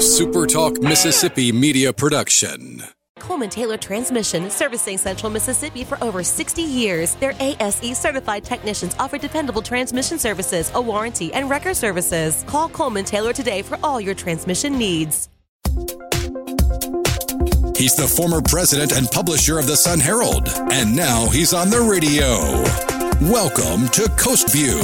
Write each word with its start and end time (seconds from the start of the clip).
SuperTalk 0.00 0.82
Mississippi 0.82 1.52
media 1.52 1.92
production. 1.92 2.82
Coleman 3.18 3.50
Taylor 3.50 3.76
Transmission, 3.76 4.48
servicing 4.48 4.96
Central 4.96 5.30
Mississippi 5.30 5.84
for 5.84 6.02
over 6.02 6.22
60 6.22 6.62
years. 6.62 7.16
Their 7.16 7.34
ASE 7.38 7.98
certified 7.98 8.42
technicians 8.42 8.96
offer 8.98 9.18
dependable 9.18 9.60
transmission 9.60 10.18
services, 10.18 10.72
a 10.74 10.80
warranty, 10.80 11.34
and 11.34 11.50
record 11.50 11.76
services. 11.76 12.44
Call 12.46 12.70
Coleman 12.70 13.04
Taylor 13.04 13.34
today 13.34 13.60
for 13.60 13.78
all 13.82 14.00
your 14.00 14.14
transmission 14.14 14.78
needs. 14.78 15.28
He's 17.76 17.94
the 17.94 18.10
former 18.16 18.40
president 18.40 18.92
and 18.92 19.06
publisher 19.10 19.58
of 19.58 19.66
the 19.66 19.76
Sun 19.76 20.00
Herald, 20.00 20.48
and 20.72 20.96
now 20.96 21.28
he's 21.28 21.52
on 21.52 21.68
the 21.68 21.80
radio. 21.80 22.99
Welcome 23.24 23.88
to 23.88 24.08
Coast 24.16 24.50
View 24.50 24.78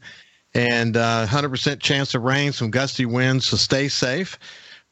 and 0.56 0.98
uh, 0.98 1.28
100% 1.28 1.80
chance 1.80 2.16
of 2.16 2.24
rain, 2.24 2.54
some 2.54 2.72
gusty 2.72 3.06
winds. 3.06 3.46
So 3.46 3.58
stay 3.58 3.88
safe. 3.88 4.40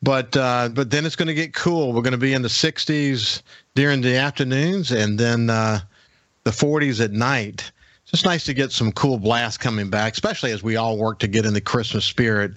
But 0.02 0.35
uh, 0.38 0.70
but 0.70 0.91
then 0.91 1.05
it's 1.05 1.16
going 1.16 1.27
to 1.27 1.34
get 1.34 1.53
cool. 1.53 1.91
We're 1.91 2.02
going 2.02 2.12
to 2.12 2.17
be 2.17 2.34
in 2.34 2.41
the 2.41 2.48
60s 2.48 3.41
during 3.76 4.02
the 4.02 4.16
afternoons, 4.16 4.91
and 4.91 5.20
then 5.20 5.49
uh, 5.49 5.80
the 6.45 6.52
40s 6.52 7.03
at 7.03 7.12
night. 7.12 7.71
It's 8.04 8.12
just 8.12 8.26
nice 8.26 8.45
to 8.45 8.54
get 8.54 8.71
some 8.71 8.91
cool 8.93 9.20
blasts 9.20 9.57
coming 9.57 9.90
back, 9.90 10.13
especially 10.13 10.51
as 10.51 10.63
we 10.63 10.77
all 10.77 10.98
work 10.98 11.20
to 11.20 11.27
get 11.27 11.46
in 11.46 11.54
the 11.54 11.62
Christmas 11.62 12.05
spirit. 12.05 12.54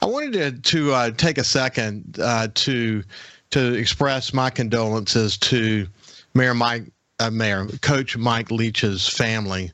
I 0.00 0.06
wanted 0.06 0.32
to 0.32 0.52
to 0.52 0.92
uh, 0.92 1.10
take 1.10 1.38
a 1.38 1.44
second 1.44 2.18
uh, 2.22 2.48
to 2.54 3.02
to 3.50 3.74
express 3.74 4.32
my 4.32 4.50
condolences 4.50 5.36
to 5.38 5.86
Mayor 6.34 6.54
Mike, 6.54 6.84
uh, 7.20 7.30
Mayor 7.30 7.66
Coach 7.80 8.16
Mike 8.16 8.50
Leach's 8.50 9.08
family. 9.08 9.72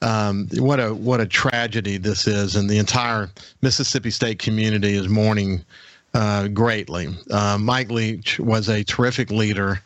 Um, 0.00 0.48
what 0.54 0.80
a 0.80 0.94
what 0.94 1.20
a 1.20 1.26
tragedy 1.26 1.98
this 1.98 2.26
is, 2.26 2.56
and 2.56 2.68
the 2.68 2.78
entire 2.78 3.30
Mississippi 3.62 4.10
State 4.10 4.38
community 4.38 4.94
is 4.94 5.08
mourning 5.08 5.64
uh, 6.14 6.48
greatly. 6.48 7.08
Uh, 7.30 7.58
Mike 7.58 7.90
Leach 7.90 8.38
was 8.38 8.68
a 8.68 8.84
terrific 8.84 9.30
leader. 9.30 9.82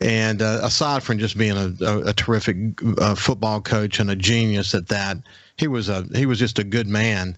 And 0.00 0.42
uh, 0.42 0.60
aside 0.62 1.02
from 1.02 1.18
just 1.18 1.38
being 1.38 1.56
a, 1.56 1.72
a, 1.84 1.98
a 2.08 2.12
terrific 2.12 2.56
uh, 2.98 3.14
football 3.14 3.60
coach 3.60 4.00
and 4.00 4.10
a 4.10 4.16
genius 4.16 4.74
at 4.74 4.88
that, 4.88 5.18
he 5.56 5.68
was 5.68 5.88
a 5.88 6.02
he 6.14 6.26
was 6.26 6.38
just 6.38 6.58
a 6.58 6.64
good 6.64 6.86
man. 6.86 7.36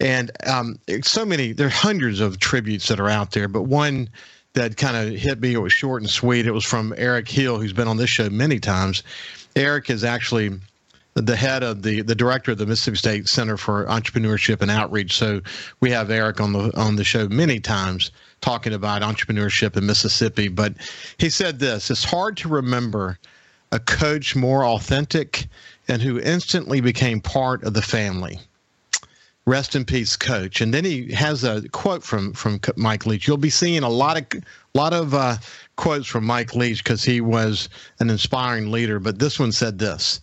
And 0.00 0.30
um, 0.46 0.78
so 1.02 1.24
many 1.24 1.52
there 1.52 1.66
are 1.66 1.70
hundreds 1.70 2.20
of 2.20 2.38
tributes 2.38 2.88
that 2.88 3.00
are 3.00 3.08
out 3.08 3.32
there, 3.32 3.48
but 3.48 3.62
one 3.62 4.08
that 4.54 4.76
kind 4.76 4.96
of 4.96 5.14
hit 5.14 5.40
me. 5.40 5.52
It 5.52 5.58
was 5.58 5.72
short 5.72 6.00
and 6.00 6.10
sweet. 6.10 6.46
It 6.46 6.52
was 6.52 6.64
from 6.64 6.94
Eric 6.96 7.28
Hill, 7.28 7.58
who's 7.58 7.74
been 7.74 7.88
on 7.88 7.98
this 7.98 8.08
show 8.08 8.30
many 8.30 8.58
times. 8.58 9.02
Eric 9.54 9.90
is 9.90 10.02
actually 10.02 10.50
the 11.16 11.36
head 11.36 11.62
of 11.62 11.82
the 11.82 12.02
the 12.02 12.14
director 12.14 12.52
of 12.52 12.58
the 12.58 12.66
Mississippi 12.66 12.96
State 12.96 13.28
Center 13.28 13.56
for 13.56 13.86
Entrepreneurship 13.86 14.60
and 14.60 14.70
Outreach. 14.70 15.16
So 15.16 15.40
we 15.80 15.90
have 15.90 16.10
Eric 16.10 16.40
on 16.40 16.52
the 16.52 16.70
on 16.76 16.96
the 16.96 17.04
show 17.04 17.26
many 17.28 17.58
times 17.58 18.10
talking 18.42 18.74
about 18.74 19.00
entrepreneurship 19.00 19.76
in 19.78 19.86
Mississippi. 19.86 20.48
But 20.48 20.74
he 21.16 21.30
said 21.30 21.58
this: 21.58 21.90
It's 21.90 22.04
hard 22.04 22.36
to 22.38 22.48
remember 22.48 23.18
a 23.72 23.80
coach 23.80 24.36
more 24.36 24.64
authentic 24.66 25.46
and 25.88 26.02
who 26.02 26.20
instantly 26.20 26.82
became 26.82 27.20
part 27.20 27.64
of 27.64 27.72
the 27.72 27.82
family. 27.82 28.38
Rest 29.46 29.74
in 29.74 29.84
peace, 29.84 30.16
coach. 30.16 30.60
And 30.60 30.74
then 30.74 30.84
he 30.84 31.12
has 31.12 31.44
a 31.44 31.66
quote 31.70 32.02
from 32.02 32.34
from 32.34 32.60
Mike 32.76 33.06
Leach. 33.06 33.26
You'll 33.26 33.38
be 33.38 33.48
seeing 33.48 33.84
a 33.84 33.88
lot 33.88 34.18
of 34.18 34.42
lot 34.74 34.92
of 34.92 35.14
uh, 35.14 35.36
quotes 35.76 36.06
from 36.06 36.26
Mike 36.26 36.54
Leach 36.54 36.84
because 36.84 37.04
he 37.04 37.22
was 37.22 37.70
an 38.00 38.10
inspiring 38.10 38.70
leader. 38.70 38.98
But 38.98 39.18
this 39.18 39.38
one 39.38 39.52
said 39.52 39.78
this 39.78 40.20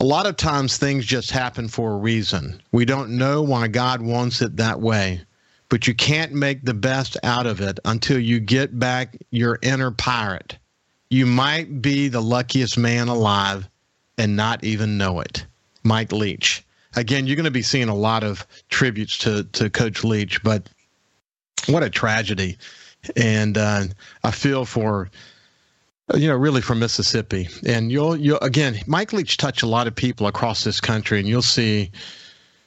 a 0.00 0.04
lot 0.04 0.26
of 0.26 0.36
times 0.36 0.76
things 0.76 1.04
just 1.04 1.30
happen 1.30 1.68
for 1.68 1.92
a 1.92 1.96
reason. 1.96 2.62
We 2.70 2.84
don't 2.84 3.18
know 3.18 3.42
why 3.42 3.68
God 3.68 4.00
wants 4.00 4.40
it 4.42 4.56
that 4.56 4.80
way, 4.80 5.22
but 5.68 5.86
you 5.86 5.94
can't 5.94 6.32
make 6.32 6.64
the 6.64 6.74
best 6.74 7.16
out 7.22 7.46
of 7.46 7.60
it 7.60 7.80
until 7.84 8.18
you 8.18 8.38
get 8.38 8.78
back 8.78 9.16
your 9.30 9.58
inner 9.62 9.90
pirate. 9.90 10.56
You 11.10 11.26
might 11.26 11.82
be 11.82 12.08
the 12.08 12.20
luckiest 12.20 12.78
man 12.78 13.08
alive 13.08 13.68
and 14.18 14.36
not 14.36 14.62
even 14.62 14.98
know 14.98 15.20
it. 15.20 15.44
Mike 15.82 16.12
Leach. 16.12 16.64
Again, 16.96 17.26
you're 17.26 17.36
going 17.36 17.44
to 17.44 17.50
be 17.50 17.62
seeing 17.62 17.88
a 17.88 17.94
lot 17.94 18.24
of 18.24 18.46
tributes 18.68 19.18
to, 19.18 19.44
to 19.44 19.68
Coach 19.68 20.04
Leach, 20.04 20.42
but 20.42 20.68
what 21.66 21.82
a 21.82 21.90
tragedy. 21.90 22.56
And 23.16 23.58
uh, 23.58 23.84
I 24.24 24.30
feel 24.30 24.64
for 24.64 25.10
you 26.14 26.28
know, 26.28 26.36
really 26.36 26.60
from 26.60 26.78
Mississippi. 26.78 27.48
And 27.66 27.92
you'll, 27.92 28.16
you'll 28.16 28.38
again, 28.38 28.80
Mike 28.86 29.12
Leach 29.12 29.36
touched 29.36 29.62
a 29.62 29.66
lot 29.66 29.86
of 29.86 29.94
people 29.94 30.26
across 30.26 30.64
this 30.64 30.80
country, 30.80 31.18
and 31.18 31.28
you'll 31.28 31.42
see 31.42 31.90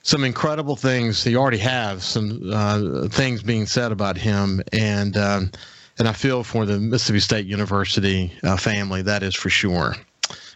some 0.04 0.24
incredible 0.24 0.76
things. 0.76 1.24
He 1.24 1.36
already 1.36 1.58
have 1.60 2.04
some 2.04 2.42
uh, 2.52 3.08
things 3.10 3.44
being 3.44 3.66
said 3.66 3.92
about 3.92 4.18
him, 4.18 4.62
and 4.74 5.18
um, 5.18 5.52
and 6.00 6.08
I 6.08 6.14
feel 6.14 6.44
for 6.44 6.66
the 6.66 6.80
Mississippi 6.80 7.20
State 7.20 7.46
University 7.46 8.32
uh, 8.44 8.58
family. 8.58 9.02
That 9.02 9.24
is 9.24 9.36
for 9.36 9.50
sure. 9.50 9.96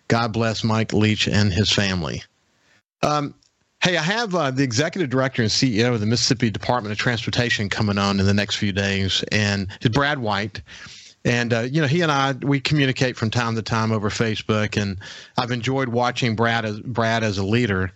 God 0.08 0.34
bless 0.34 0.64
Mike 0.64 0.94
Leach 0.94 1.28
and 1.28 1.52
his 1.52 1.72
family. 1.72 2.24
Um, 3.02 3.34
hey, 3.84 3.98
I 3.98 4.04
have 4.04 4.34
uh, 4.36 4.52
the 4.52 4.64
executive 4.64 5.10
director 5.10 5.42
and 5.42 5.52
CEO 5.52 5.94
of 5.94 6.00
the 6.00 6.06
Mississippi 6.06 6.50
Department 6.50 6.92
of 6.92 6.98
Transportation 6.98 7.70
coming 7.70 7.98
on 7.98 8.20
in 8.20 8.26
the 8.26 8.34
next 8.34 8.56
few 8.56 8.72
days, 8.72 9.24
and 9.32 9.68
Brad 9.92 10.20
White. 10.20 10.62
And 11.26 11.54
uh, 11.54 11.62
you 11.62 11.82
know, 11.82 11.88
he 11.88 12.02
and 12.02 12.12
I 12.12 12.34
we 12.34 12.60
communicate 12.60 13.18
from 13.18 13.32
time 13.32 13.56
to 13.56 13.62
time 13.64 13.92
over 13.92 14.10
Facebook, 14.10 14.80
and 14.80 14.98
I've 15.38 15.52
enjoyed 15.52 15.90
watching 15.90 16.36
Brad 16.36 16.64
as 16.66 16.80
Brad 16.80 17.24
as 17.24 17.40
a 17.40 17.44
leader. 17.44 17.92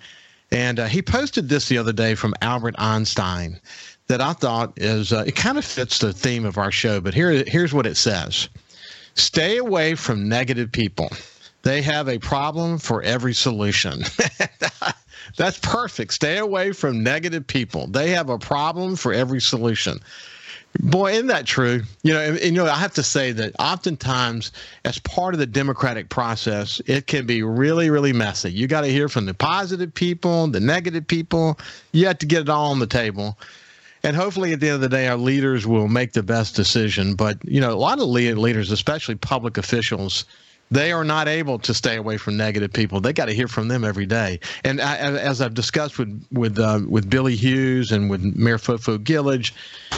And 0.51 0.79
uh, 0.79 0.87
he 0.87 1.03
posted 1.03 1.47
this 1.47 1.67
the 1.67 1.77
other 1.77 1.93
day 1.93 2.15
from 2.15 2.33
Albert 2.41 2.73
Einstein 2.79 3.59
that 4.07 4.19
I 4.19 4.33
thought 4.33 4.73
is 4.77 5.13
uh, 5.13 5.23
it 5.27 5.35
kind 5.35 5.59
of 5.59 5.63
fits 5.63 5.99
the 5.99 6.11
theme 6.11 6.43
of 6.43 6.57
our 6.57 6.71
show. 6.71 6.99
But 6.99 7.13
here 7.13 7.43
here's 7.45 7.71
what 7.71 7.85
it 7.85 7.97
says: 7.97 8.49
Stay 9.13 9.57
away 9.57 9.93
from 9.93 10.27
negative 10.27 10.71
people. 10.71 11.09
They 11.61 11.83
have 11.83 12.07
a 12.07 12.17
problem 12.17 12.79
for 12.79 13.03
every 13.03 13.35
solution. 13.35 14.03
That's 15.37 15.59
perfect. 15.59 16.13
Stay 16.13 16.37
away 16.37 16.71
from 16.71 17.03
negative 17.03 17.45
people. 17.45 17.85
They 17.87 18.09
have 18.11 18.29
a 18.29 18.39
problem 18.39 18.95
for 18.95 19.13
every 19.13 19.41
solution. 19.41 19.99
Boy, 20.77 21.13
isn't 21.13 21.27
that 21.27 21.45
true? 21.45 21.81
You 22.03 22.13
know, 22.13 22.19
and, 22.19 22.37
and, 22.37 22.55
you 22.55 22.63
know, 22.63 22.65
I 22.65 22.75
have 22.75 22.93
to 22.93 23.03
say 23.03 23.31
that 23.31 23.55
oftentimes, 23.59 24.51
as 24.85 24.99
part 24.99 25.33
of 25.33 25.39
the 25.39 25.47
democratic 25.47 26.09
process, 26.09 26.79
it 26.85 27.07
can 27.07 27.25
be 27.25 27.41
really, 27.41 27.89
really 27.89 28.13
messy. 28.13 28.51
You 28.51 28.67
got 28.67 28.81
to 28.81 28.87
hear 28.87 29.09
from 29.09 29.25
the 29.25 29.33
positive 29.33 29.93
people, 29.93 30.47
the 30.47 30.59
negative 30.59 31.07
people. 31.07 31.59
You 31.91 32.05
have 32.05 32.19
to 32.19 32.25
get 32.25 32.41
it 32.41 32.49
all 32.49 32.71
on 32.71 32.79
the 32.79 32.87
table. 32.87 33.37
And 34.03 34.15
hopefully, 34.15 34.53
at 34.53 34.59
the 34.59 34.67
end 34.67 34.75
of 34.75 34.81
the 34.81 34.89
day, 34.89 35.07
our 35.07 35.17
leaders 35.17 35.65
will 35.65 35.87
make 35.87 36.13
the 36.13 36.23
best 36.23 36.55
decision. 36.55 37.15
But 37.15 37.43
you 37.43 37.59
know, 37.59 37.71
a 37.71 37.75
lot 37.75 37.99
of 37.99 38.05
leaders, 38.07 38.71
especially 38.71 39.15
public 39.15 39.57
officials, 39.57 40.25
they 40.71 40.91
are 40.91 41.03
not 41.03 41.27
able 41.27 41.57
to 41.59 41.73
stay 41.73 41.95
away 41.95 42.17
from 42.17 42.37
negative 42.37 42.71
people. 42.71 43.01
They 43.01 43.13
got 43.13 43.25
to 43.25 43.33
hear 43.33 43.47
from 43.47 43.67
them 43.67 43.83
every 43.83 44.05
day. 44.05 44.39
And 44.63 44.79
I, 44.79 44.97
as 44.97 45.41
I've 45.41 45.53
discussed 45.53 45.97
with 45.97 46.25
with 46.31 46.59
uh, 46.59 46.81
with 46.87 47.09
Billy 47.09 47.35
Hewes 47.35 47.91
and 47.91 48.09
with 48.09 48.21
Mayor 48.21 48.57
Fofo 48.57 48.97
Gilich, 48.97 49.51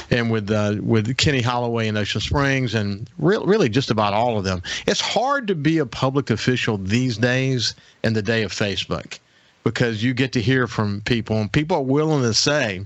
and 0.09 0.31
with 0.31 0.49
uh, 0.49 0.75
with 0.81 1.17
Kenny 1.17 1.41
Holloway 1.41 1.87
in 1.87 1.97
Ocean 1.97 2.21
Springs, 2.21 2.73
and 2.73 3.09
re- 3.17 3.39
really 3.43 3.69
just 3.69 3.91
about 3.91 4.13
all 4.13 4.37
of 4.37 4.43
them, 4.43 4.61
it's 4.87 5.01
hard 5.01 5.47
to 5.47 5.55
be 5.55 5.79
a 5.79 5.85
public 5.85 6.29
official 6.29 6.77
these 6.77 7.17
days 7.17 7.75
in 8.03 8.13
the 8.13 8.21
day 8.21 8.43
of 8.43 8.51
Facebook, 8.51 9.19
because 9.63 10.03
you 10.03 10.13
get 10.13 10.31
to 10.33 10.41
hear 10.41 10.67
from 10.67 11.01
people, 11.01 11.37
and 11.37 11.51
people 11.51 11.77
are 11.77 11.83
willing 11.83 12.21
to 12.21 12.33
say, 12.33 12.85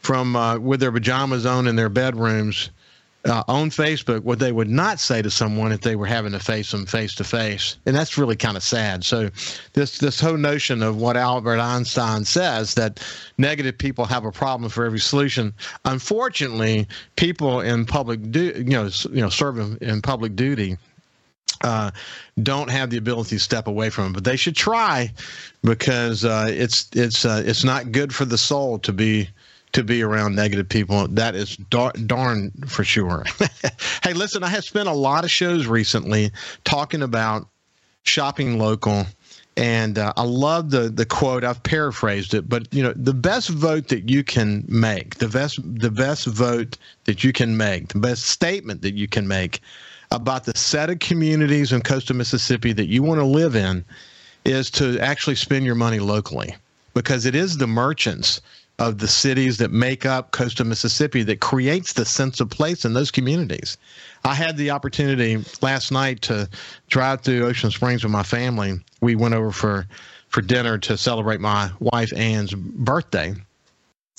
from 0.00 0.34
uh, 0.34 0.58
with 0.58 0.80
their 0.80 0.92
pajamas 0.92 1.44
on 1.44 1.66
in 1.66 1.76
their 1.76 1.90
bedrooms 1.90 2.70
uh, 3.24 3.42
on 3.46 3.70
Facebook 3.70 4.22
what 4.22 4.38
they 4.38 4.52
would 4.52 4.68
not 4.68 4.98
say 4.98 5.22
to 5.22 5.30
someone 5.30 5.72
if 5.72 5.80
they 5.80 5.96
were 5.96 6.06
having 6.06 6.32
to 6.32 6.38
face 6.38 6.70
them 6.70 6.86
face 6.86 7.14
to 7.14 7.24
face, 7.24 7.76
and 7.86 7.94
that's 7.94 8.18
really 8.18 8.36
kind 8.36 8.56
of 8.56 8.62
sad. 8.62 9.04
So, 9.04 9.30
this 9.74 9.98
this 9.98 10.20
whole 10.20 10.36
notion 10.36 10.82
of 10.82 10.96
what 10.96 11.16
Albert 11.16 11.60
Einstein 11.60 12.24
says 12.24 12.74
that 12.74 13.00
negative 13.38 13.78
people 13.78 14.04
have 14.06 14.24
a 14.24 14.32
problem 14.32 14.70
for 14.70 14.84
every 14.84 14.98
solution. 14.98 15.54
Unfortunately, 15.84 16.88
people 17.16 17.60
in 17.60 17.86
public 17.86 18.30
do 18.30 18.52
you 18.56 18.64
know 18.64 18.90
you 19.10 19.20
know 19.20 19.28
serving 19.28 19.78
in 19.80 20.02
public 20.02 20.34
duty 20.34 20.76
uh, 21.62 21.90
don't 22.42 22.70
have 22.70 22.90
the 22.90 22.96
ability 22.96 23.36
to 23.36 23.40
step 23.40 23.66
away 23.66 23.90
from 23.90 24.06
it, 24.06 24.14
but 24.14 24.24
they 24.24 24.36
should 24.36 24.56
try 24.56 25.12
because 25.62 26.24
uh, 26.24 26.46
it's 26.48 26.88
it's 26.92 27.24
uh, 27.24 27.42
it's 27.44 27.64
not 27.64 27.92
good 27.92 28.14
for 28.14 28.24
the 28.24 28.38
soul 28.38 28.78
to 28.80 28.92
be 28.92 29.28
to 29.72 29.82
be 29.82 30.02
around 30.02 30.34
negative 30.34 30.68
people. 30.68 31.08
That 31.08 31.34
is 31.34 31.56
dar- 31.56 31.92
darn 31.92 32.52
for 32.66 32.84
sure. 32.84 33.24
hey, 34.02 34.12
listen, 34.12 34.42
I 34.42 34.48
have 34.48 34.64
spent 34.64 34.88
a 34.88 34.92
lot 34.92 35.24
of 35.24 35.30
shows 35.30 35.66
recently 35.66 36.30
talking 36.64 37.02
about 37.02 37.48
shopping 38.04 38.58
local 38.58 39.06
And 39.56 39.98
uh, 39.98 40.14
I 40.16 40.22
love 40.22 40.70
the 40.70 40.88
the 40.88 41.04
quote. 41.04 41.44
I've 41.44 41.62
paraphrased 41.62 42.32
it, 42.32 42.48
but 42.48 42.72
you 42.72 42.82
know, 42.82 42.94
the 42.96 43.12
best 43.12 43.50
vote 43.50 43.88
that 43.88 44.08
you 44.08 44.24
can 44.24 44.64
make, 44.66 45.16
the 45.16 45.28
best 45.28 45.60
the 45.62 45.90
best 45.90 46.26
vote 46.26 46.78
that 47.04 47.22
you 47.22 47.34
can 47.34 47.56
make, 47.56 47.88
the 47.88 47.98
best 47.98 48.24
statement 48.24 48.80
that 48.80 48.94
you 48.94 49.06
can 49.06 49.28
make 49.28 49.60
about 50.10 50.44
the 50.44 50.56
set 50.56 50.88
of 50.88 51.00
communities 51.00 51.72
in 51.72 51.82
coastal 51.82 52.16
Mississippi 52.16 52.72
that 52.72 52.86
you 52.86 53.02
want 53.02 53.20
to 53.20 53.26
live 53.26 53.54
in 53.54 53.84
is 54.46 54.70
to 54.70 54.98
actually 55.00 55.36
spend 55.36 55.66
your 55.66 55.74
money 55.74 55.98
locally 55.98 56.54
because 56.94 57.26
it 57.26 57.34
is 57.34 57.58
the 57.58 57.66
merchants 57.66 58.40
of 58.82 58.98
the 58.98 59.06
cities 59.06 59.58
that 59.58 59.70
make 59.70 60.04
up 60.04 60.32
coastal 60.32 60.66
Mississippi 60.66 61.22
that 61.22 61.38
creates 61.38 61.92
the 61.92 62.04
sense 62.04 62.40
of 62.40 62.50
place 62.50 62.84
in 62.84 62.94
those 62.94 63.12
communities. 63.12 63.78
I 64.24 64.34
had 64.34 64.56
the 64.56 64.72
opportunity 64.72 65.38
last 65.60 65.92
night 65.92 66.20
to 66.22 66.48
drive 66.88 67.20
through 67.20 67.46
Ocean 67.46 67.70
Springs 67.70 68.02
with 68.02 68.10
my 68.10 68.24
family. 68.24 68.80
We 69.00 69.14
went 69.14 69.34
over 69.34 69.52
for 69.52 69.86
for 70.30 70.40
dinner 70.40 70.78
to 70.78 70.96
celebrate 70.96 71.40
my 71.40 71.70
wife 71.78 72.12
Ann's 72.16 72.54
birthday, 72.54 73.34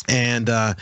and 0.07 0.50
uh, 0.50 0.75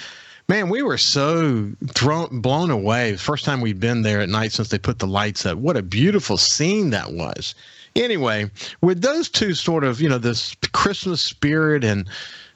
man, 0.47 0.69
we 0.69 0.83
were 0.83 0.99
so 0.99 1.71
thrown 1.87 2.39
blown 2.39 2.69
away. 2.69 3.15
First 3.15 3.45
time 3.45 3.61
we'd 3.61 3.79
been 3.79 4.03
there 4.03 4.21
at 4.21 4.29
night 4.29 4.51
since 4.51 4.69
they 4.69 4.77
put 4.77 4.99
the 4.99 5.07
lights 5.07 5.43
up. 5.47 5.57
What 5.57 5.75
a 5.75 5.81
beautiful 5.81 6.37
scene 6.37 6.91
that 6.91 7.13
was. 7.13 7.55
Anyway, 7.95 8.51
with 8.81 9.01
those 9.01 9.27
two 9.27 9.55
sort 9.55 9.83
of 9.83 9.99
you 9.99 10.07
know 10.07 10.19
this 10.19 10.55
Christmas 10.71 11.19
spirit 11.19 11.83
and 11.83 12.07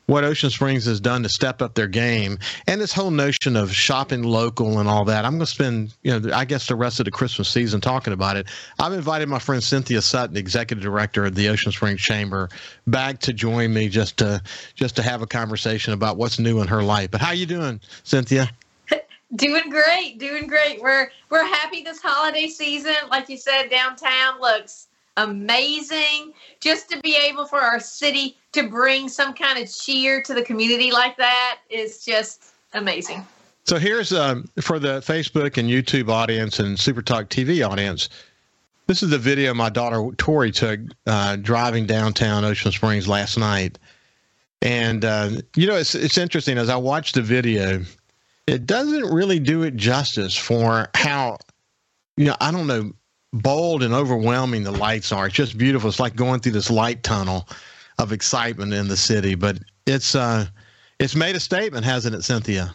what 0.05 0.23
Ocean 0.23 0.49
Springs 0.49 0.85
has 0.85 0.99
done 0.99 1.23
to 1.23 1.29
step 1.29 1.61
up 1.61 1.73
their 1.73 1.87
game 1.87 2.37
and 2.67 2.79
this 2.79 2.93
whole 2.93 3.11
notion 3.11 3.55
of 3.55 3.71
shopping 3.71 4.23
local 4.23 4.79
and 4.79 4.87
all 4.87 5.05
that. 5.05 5.25
I'm 5.25 5.33
going 5.33 5.39
to 5.39 5.45
spend, 5.45 5.93
you 6.03 6.19
know, 6.19 6.33
I 6.33 6.45
guess 6.45 6.67
the 6.67 6.75
rest 6.75 6.99
of 6.99 7.05
the 7.05 7.11
Christmas 7.11 7.49
season 7.49 7.81
talking 7.81 8.13
about 8.13 8.37
it. 8.37 8.47
I've 8.79 8.93
invited 8.93 9.29
my 9.29 9.39
friend 9.39 9.63
Cynthia 9.63 10.01
Sutton, 10.01 10.37
executive 10.37 10.83
director 10.83 11.25
of 11.25 11.35
the 11.35 11.49
Ocean 11.49 11.71
Springs 11.71 12.01
Chamber, 12.01 12.49
back 12.87 13.19
to 13.19 13.33
join 13.33 13.73
me 13.73 13.89
just 13.89 14.17
to 14.17 14.41
just 14.75 14.95
to 14.97 15.01
have 15.01 15.21
a 15.21 15.27
conversation 15.27 15.93
about 15.93 16.17
what's 16.17 16.39
new 16.39 16.61
in 16.61 16.67
her 16.67 16.83
life. 16.83 17.11
But 17.11 17.21
how 17.21 17.29
are 17.29 17.35
you 17.35 17.45
doing, 17.45 17.79
Cynthia? 18.03 18.49
Doing 19.35 19.69
great, 19.69 20.19
doing 20.19 20.47
great. 20.47 20.81
We're 20.81 21.09
we're 21.29 21.43
happy 21.43 21.81
this 21.81 21.99
holiday 21.99 22.47
season. 22.47 22.95
Like 23.09 23.27
you 23.27 23.37
said, 23.37 23.69
downtown 23.69 24.39
looks 24.39 24.87
amazing. 25.17 26.33
Just 26.61 26.89
to 26.91 26.99
be 27.01 27.15
able 27.15 27.45
for 27.45 27.59
our 27.59 27.79
city 27.79 28.37
to 28.55 28.63
bring 28.69 29.09
some 29.09 29.33
kind 29.33 29.61
of 29.61 29.71
cheer 29.71 30.21
to 30.23 30.33
the 30.33 30.41
community 30.41 30.91
like 30.91 31.17
that 31.17 31.59
is 31.69 32.03
just 32.03 32.53
amazing. 32.73 33.25
So 33.65 33.77
here's 33.77 34.13
um, 34.13 34.49
for 34.61 34.79
the 34.79 34.99
Facebook 34.99 35.57
and 35.57 35.69
YouTube 35.69 36.09
audience 36.09 36.59
and 36.59 36.79
Super 36.79 37.01
Talk 37.01 37.29
TV 37.29 37.67
audience. 37.67 38.09
This 38.87 39.03
is 39.03 39.09
the 39.09 39.17
video 39.17 39.53
my 39.53 39.69
daughter 39.69 40.09
Tori 40.17 40.51
took 40.51 40.79
uh, 41.07 41.35
driving 41.37 41.85
downtown 41.85 42.45
Ocean 42.45 42.71
Springs 42.71 43.07
last 43.07 43.37
night, 43.37 43.79
and 44.61 45.03
uh, 45.03 45.31
you 45.55 45.65
know 45.65 45.75
it's 45.75 45.95
it's 45.95 46.17
interesting 46.17 46.59
as 46.59 46.69
I 46.69 46.75
watched 46.75 47.15
the 47.15 47.23
video, 47.23 47.83
it 48.45 48.67
doesn't 48.67 49.11
really 49.11 49.39
do 49.39 49.63
it 49.63 49.75
justice 49.75 50.35
for 50.35 50.87
how 50.93 51.39
you 52.15 52.25
know 52.25 52.35
I 52.39 52.51
don't 52.51 52.67
know 52.67 52.91
bold 53.33 53.81
and 53.81 53.93
overwhelming 53.93 54.63
the 54.63 54.71
lights 54.71 55.11
are. 55.11 55.25
It's 55.25 55.35
just 55.35 55.57
beautiful. 55.57 55.89
It's 55.89 55.99
like 55.99 56.15
going 56.15 56.39
through 56.41 56.53
this 56.53 56.69
light 56.69 57.01
tunnel 57.01 57.49
of 57.99 58.11
excitement 58.11 58.73
in 58.73 58.87
the 58.87 58.97
city. 58.97 59.35
But 59.35 59.59
it's 59.85 60.15
uh, 60.15 60.45
it's 60.99 61.15
made 61.15 61.35
a 61.35 61.39
statement, 61.39 61.85
hasn't 61.85 62.15
it, 62.15 62.23
Cynthia? 62.23 62.73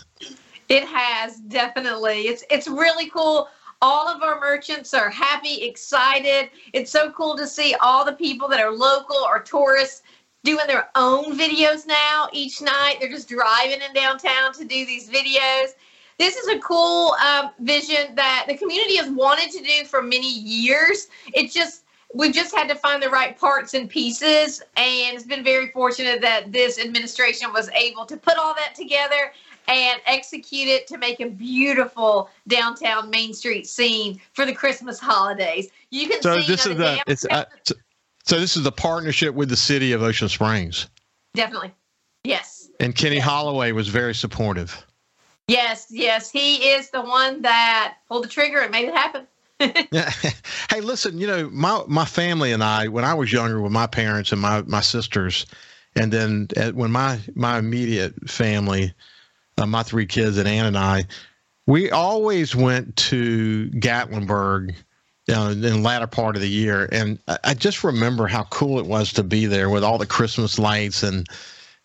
It 0.68 0.84
has 0.84 1.36
definitely. 1.40 2.22
It's 2.28 2.44
it's 2.50 2.68
really 2.68 3.10
cool. 3.10 3.48
All 3.82 4.08
of 4.08 4.22
our 4.22 4.38
merchants 4.38 4.92
are 4.92 5.08
happy, 5.08 5.62
excited. 5.62 6.50
It's 6.74 6.90
so 6.90 7.10
cool 7.12 7.36
to 7.36 7.46
see 7.46 7.74
all 7.80 8.04
the 8.04 8.12
people 8.12 8.46
that 8.48 8.60
are 8.60 8.70
local 8.70 9.16
or 9.16 9.40
tourists 9.40 10.02
doing 10.44 10.66
their 10.66 10.90
own 10.96 11.38
videos 11.38 11.86
now 11.86 12.28
each 12.32 12.60
night. 12.60 12.96
They're 13.00 13.08
just 13.08 13.28
driving 13.28 13.80
in 13.80 13.94
downtown 13.94 14.52
to 14.54 14.64
do 14.64 14.84
these 14.84 15.08
videos 15.08 15.72
this 16.20 16.36
is 16.36 16.48
a 16.48 16.58
cool 16.58 17.16
um, 17.26 17.50
vision 17.60 18.14
that 18.14 18.44
the 18.46 18.54
community 18.54 18.96
has 18.96 19.10
wanted 19.10 19.50
to 19.52 19.62
do 19.62 19.86
for 19.86 20.02
many 20.02 20.30
years. 20.30 21.08
It's 21.32 21.54
just 21.54 21.84
we've 22.14 22.34
just 22.34 22.54
had 22.54 22.68
to 22.68 22.74
find 22.74 23.02
the 23.02 23.08
right 23.08 23.38
parts 23.38 23.74
and 23.74 23.88
pieces, 23.88 24.60
and 24.76 25.14
it's 25.14 25.24
been 25.24 25.44
very 25.44 25.68
fortunate 25.68 26.20
that 26.20 26.52
this 26.52 26.78
administration 26.78 27.52
was 27.52 27.68
able 27.70 28.04
to 28.06 28.16
put 28.16 28.36
all 28.36 28.54
that 28.54 28.74
together 28.74 29.32
and 29.68 30.00
execute 30.06 30.68
it 30.68 30.86
to 30.88 30.98
make 30.98 31.20
a 31.20 31.28
beautiful 31.28 32.30
downtown 32.48 33.10
Main 33.10 33.32
Street 33.32 33.68
scene 33.68 34.20
for 34.32 34.44
the 34.44 34.52
Christmas 34.52 34.98
holidays. 34.98 35.68
You 35.90 36.08
can 36.08 36.20
so 36.22 36.40
see 36.40 36.46
this 36.46 36.66
is 36.66 36.76
the 36.76 37.02
it's 37.06 37.24
uh, 37.30 37.44
so, 37.64 37.74
so 38.24 38.40
this 38.40 38.56
is 38.56 38.64
the 38.64 38.72
partnership 38.72 39.34
with 39.34 39.48
the 39.48 39.56
city 39.56 39.92
of 39.92 40.02
Ocean 40.02 40.28
Springs. 40.28 40.88
Definitely, 41.34 41.72
yes. 42.24 42.68
And 42.80 42.94
Kenny 42.94 43.16
yes. 43.16 43.24
Holloway 43.24 43.72
was 43.72 43.88
very 43.88 44.14
supportive. 44.14 44.84
Yes, 45.46 45.88
yes, 45.90 46.30
he 46.30 46.56
is 46.68 46.90
the 46.90 47.02
one 47.02 47.42
that 47.42 47.96
pulled 48.08 48.24
the 48.24 48.28
trigger 48.28 48.60
and 48.60 48.70
made 48.70 48.88
it 48.88 48.94
happen. 48.94 49.26
yeah. 49.92 50.10
Hey, 50.70 50.80
listen, 50.80 51.18
you 51.18 51.26
know, 51.26 51.50
my 51.50 51.82
my 51.86 52.04
family 52.04 52.52
and 52.52 52.64
I, 52.64 52.88
when 52.88 53.04
I 53.04 53.14
was 53.14 53.32
younger 53.32 53.60
with 53.60 53.72
my 53.72 53.86
parents 53.86 54.32
and 54.32 54.40
my 54.40 54.62
my 54.62 54.80
sisters, 54.80 55.46
and 55.94 56.12
then 56.12 56.48
at, 56.56 56.74
when 56.74 56.90
my 56.90 57.20
my 57.34 57.58
immediate 57.58 58.28
family, 58.28 58.92
uh, 59.58 59.66
my 59.66 59.82
three 59.82 60.06
kids 60.06 60.38
and 60.38 60.48
Ann 60.48 60.66
and 60.66 60.78
I, 60.78 61.04
we 61.66 61.90
always 61.90 62.56
went 62.56 62.96
to 62.96 63.70
Gatlinburg. 63.74 64.74
Know, 65.28 65.50
in 65.50 65.60
the 65.60 65.78
latter 65.78 66.08
part 66.08 66.34
of 66.34 66.42
the 66.42 66.48
year, 66.48 66.88
and 66.90 67.16
I, 67.28 67.38
I 67.44 67.54
just 67.54 67.84
remember 67.84 68.26
how 68.26 68.44
cool 68.44 68.80
it 68.80 68.86
was 68.86 69.12
to 69.12 69.22
be 69.22 69.46
there 69.46 69.70
with 69.70 69.84
all 69.84 69.96
the 69.96 70.06
Christmas 70.06 70.58
lights 70.58 71.04
and 71.04 71.28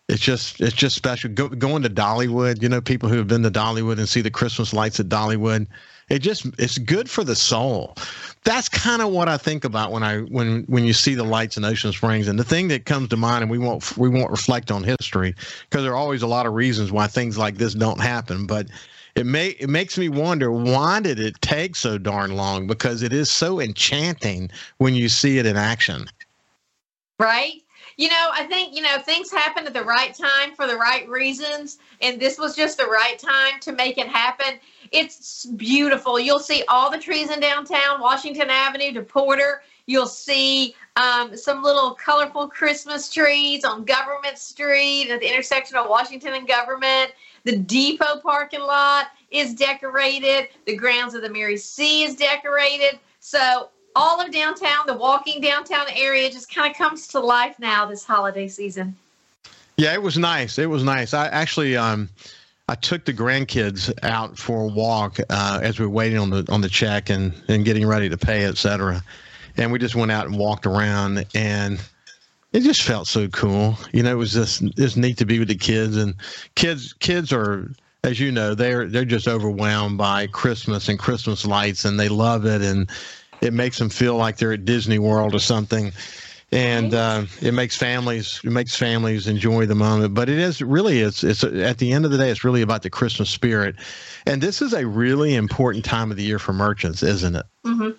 it's 0.08 0.20
just 0.20 0.60
it's 0.60 0.74
just 0.74 0.96
special. 0.96 1.30
Go, 1.30 1.48
going 1.48 1.82
to 1.82 1.90
Dollywood, 1.90 2.62
you 2.62 2.68
know, 2.68 2.80
people 2.80 3.08
who 3.08 3.16
have 3.16 3.28
been 3.28 3.42
to 3.42 3.50
Dollywood 3.50 3.98
and 3.98 4.08
see 4.08 4.20
the 4.20 4.30
Christmas 4.30 4.72
lights 4.72 5.00
at 5.00 5.08
Dollywood, 5.08 5.66
it 6.08 6.20
just 6.20 6.46
it's 6.58 6.78
good 6.78 7.10
for 7.10 7.24
the 7.24 7.34
soul. 7.34 7.96
That's 8.44 8.68
kind 8.68 9.02
of 9.02 9.10
what 9.10 9.28
I 9.28 9.36
think 9.36 9.64
about 9.64 9.90
when 9.90 10.02
I 10.02 10.18
when 10.20 10.62
when 10.64 10.84
you 10.84 10.92
see 10.92 11.14
the 11.14 11.24
lights 11.24 11.56
in 11.56 11.64
Ocean 11.64 11.92
Springs. 11.92 12.28
And 12.28 12.38
the 12.38 12.44
thing 12.44 12.68
that 12.68 12.84
comes 12.84 13.08
to 13.08 13.16
mind, 13.16 13.42
and 13.42 13.50
we 13.50 13.58
won't 13.58 13.96
we 13.96 14.08
won't 14.08 14.30
reflect 14.30 14.70
on 14.70 14.84
history 14.84 15.34
because 15.68 15.82
there 15.82 15.92
are 15.92 15.96
always 15.96 16.22
a 16.22 16.28
lot 16.28 16.46
of 16.46 16.54
reasons 16.54 16.92
why 16.92 17.06
things 17.06 17.36
like 17.36 17.56
this 17.56 17.74
don't 17.74 18.00
happen, 18.00 18.46
but. 18.46 18.68
It 19.14 19.24
may 19.24 19.56
it 19.58 19.70
makes 19.70 19.96
me 19.96 20.10
wonder 20.10 20.52
why 20.52 21.00
did 21.00 21.18
it 21.18 21.40
take 21.40 21.74
so 21.74 21.96
darn 21.96 22.36
long 22.36 22.66
because 22.66 23.02
it 23.02 23.14
is 23.14 23.30
so 23.30 23.60
enchanting 23.60 24.50
when 24.76 24.92
you 24.92 25.08
see 25.08 25.38
it 25.38 25.46
in 25.46 25.56
action. 25.56 26.04
Right? 27.18 27.62
you 27.96 28.08
know, 28.08 28.30
I 28.32 28.44
think, 28.44 28.74
you 28.74 28.82
know, 28.82 28.98
things 28.98 29.30
happen 29.30 29.66
at 29.66 29.72
the 29.72 29.82
right 29.82 30.14
time 30.14 30.54
for 30.54 30.66
the 30.66 30.76
right 30.76 31.08
reasons. 31.08 31.78
And 32.02 32.20
this 32.20 32.38
was 32.38 32.54
just 32.54 32.76
the 32.76 32.86
right 32.86 33.18
time 33.18 33.58
to 33.60 33.72
make 33.72 33.96
it 33.96 34.06
happen. 34.06 34.58
It's 34.92 35.46
beautiful. 35.46 36.18
You'll 36.18 36.38
see 36.38 36.62
all 36.68 36.90
the 36.90 36.98
trees 36.98 37.30
in 37.30 37.40
downtown, 37.40 38.00
Washington 38.00 38.48
Avenue 38.50 38.92
to 38.92 39.02
Porter. 39.02 39.62
You'll 39.86 40.06
see 40.06 40.74
um, 40.96 41.36
some 41.36 41.62
little 41.62 41.94
colorful 41.94 42.48
Christmas 42.48 43.12
trees 43.12 43.64
on 43.64 43.84
Government 43.84 44.38
Street 44.38 45.10
at 45.10 45.20
the 45.20 45.28
intersection 45.28 45.76
of 45.76 45.88
Washington 45.88 46.34
and 46.34 46.48
Government. 46.48 47.12
The 47.44 47.56
depot 47.56 48.20
parking 48.20 48.60
lot 48.60 49.08
is 49.30 49.54
decorated. 49.54 50.48
The 50.66 50.76
grounds 50.76 51.14
of 51.14 51.22
the 51.22 51.30
Mary 51.30 51.56
C 51.56 52.04
is 52.04 52.16
decorated. 52.16 52.98
So 53.20 53.70
all 53.94 54.20
of 54.20 54.32
downtown, 54.32 54.86
the 54.86 54.96
walking 54.96 55.40
downtown 55.40 55.86
area 55.94 56.30
just 56.30 56.52
kind 56.52 56.70
of 56.70 56.76
comes 56.76 57.08
to 57.08 57.20
life 57.20 57.58
now 57.58 57.86
this 57.86 58.04
holiday 58.04 58.48
season. 58.48 58.96
Yeah, 59.76 59.92
it 59.92 60.02
was 60.02 60.18
nice. 60.18 60.58
It 60.58 60.66
was 60.66 60.82
nice. 60.82 61.14
I 61.14 61.28
actually 61.28 61.76
um 61.76 62.08
I 62.68 62.74
took 62.74 63.04
the 63.04 63.12
grandkids 63.12 63.92
out 64.02 64.36
for 64.36 64.64
a 64.64 64.66
walk 64.66 65.18
uh, 65.30 65.60
as 65.62 65.78
we 65.78 65.86
were 65.86 65.92
waiting 65.92 66.18
on 66.18 66.30
the 66.30 66.44
on 66.48 66.60
the 66.62 66.68
check 66.68 67.10
and 67.10 67.32
and 67.46 67.64
getting 67.64 67.86
ready 67.86 68.08
to 68.08 68.16
pay, 68.16 68.44
et 68.44 68.56
cetera. 68.56 69.02
And 69.56 69.70
we 69.70 69.78
just 69.78 69.94
went 69.94 70.10
out 70.10 70.26
and 70.26 70.36
walked 70.36 70.66
around 70.66 71.24
and 71.34 71.80
it 72.52 72.60
just 72.60 72.82
felt 72.82 73.06
so 73.06 73.28
cool. 73.28 73.78
You 73.92 74.02
know, 74.02 74.10
it 74.10 74.16
was 74.16 74.32
just 74.32 74.62
it's 74.76 74.96
neat 74.96 75.18
to 75.18 75.26
be 75.26 75.38
with 75.38 75.48
the 75.48 75.54
kids 75.54 75.96
and 75.96 76.14
kids 76.56 76.92
kids 76.94 77.32
are 77.32 77.70
as 78.02 78.18
you 78.18 78.32
know, 78.32 78.54
they're 78.54 78.88
they're 78.88 79.04
just 79.04 79.28
overwhelmed 79.28 79.98
by 79.98 80.26
Christmas 80.26 80.88
and 80.88 80.98
Christmas 80.98 81.46
lights 81.46 81.84
and 81.84 82.00
they 82.00 82.08
love 82.08 82.46
it 82.46 82.62
and 82.62 82.90
it 83.42 83.52
makes 83.52 83.78
them 83.78 83.90
feel 83.90 84.16
like 84.16 84.38
they're 84.38 84.52
at 84.52 84.64
Disney 84.64 84.98
World 84.98 85.36
or 85.36 85.38
something. 85.38 85.92
And 86.52 86.94
uh, 86.94 87.24
it 87.42 87.54
makes 87.54 87.76
families 87.76 88.40
it 88.44 88.50
makes 88.50 88.76
families 88.76 89.26
enjoy 89.26 89.66
the 89.66 89.74
moment, 89.74 90.14
but 90.14 90.28
it 90.28 90.38
is 90.38 90.62
really 90.62 91.00
it's 91.00 91.24
it's 91.24 91.42
at 91.42 91.78
the 91.78 91.92
end 91.92 92.04
of 92.04 92.12
the 92.12 92.18
day 92.18 92.30
it's 92.30 92.44
really 92.44 92.62
about 92.62 92.82
the 92.82 92.90
Christmas 92.90 93.28
spirit, 93.28 93.74
and 94.26 94.40
this 94.40 94.62
is 94.62 94.72
a 94.72 94.86
really 94.86 95.34
important 95.34 95.84
time 95.84 96.12
of 96.12 96.16
the 96.16 96.22
year 96.22 96.38
for 96.38 96.52
merchants, 96.52 97.02
isn't 97.02 97.34
it? 97.34 97.46
Mm-hmm. 97.64 97.90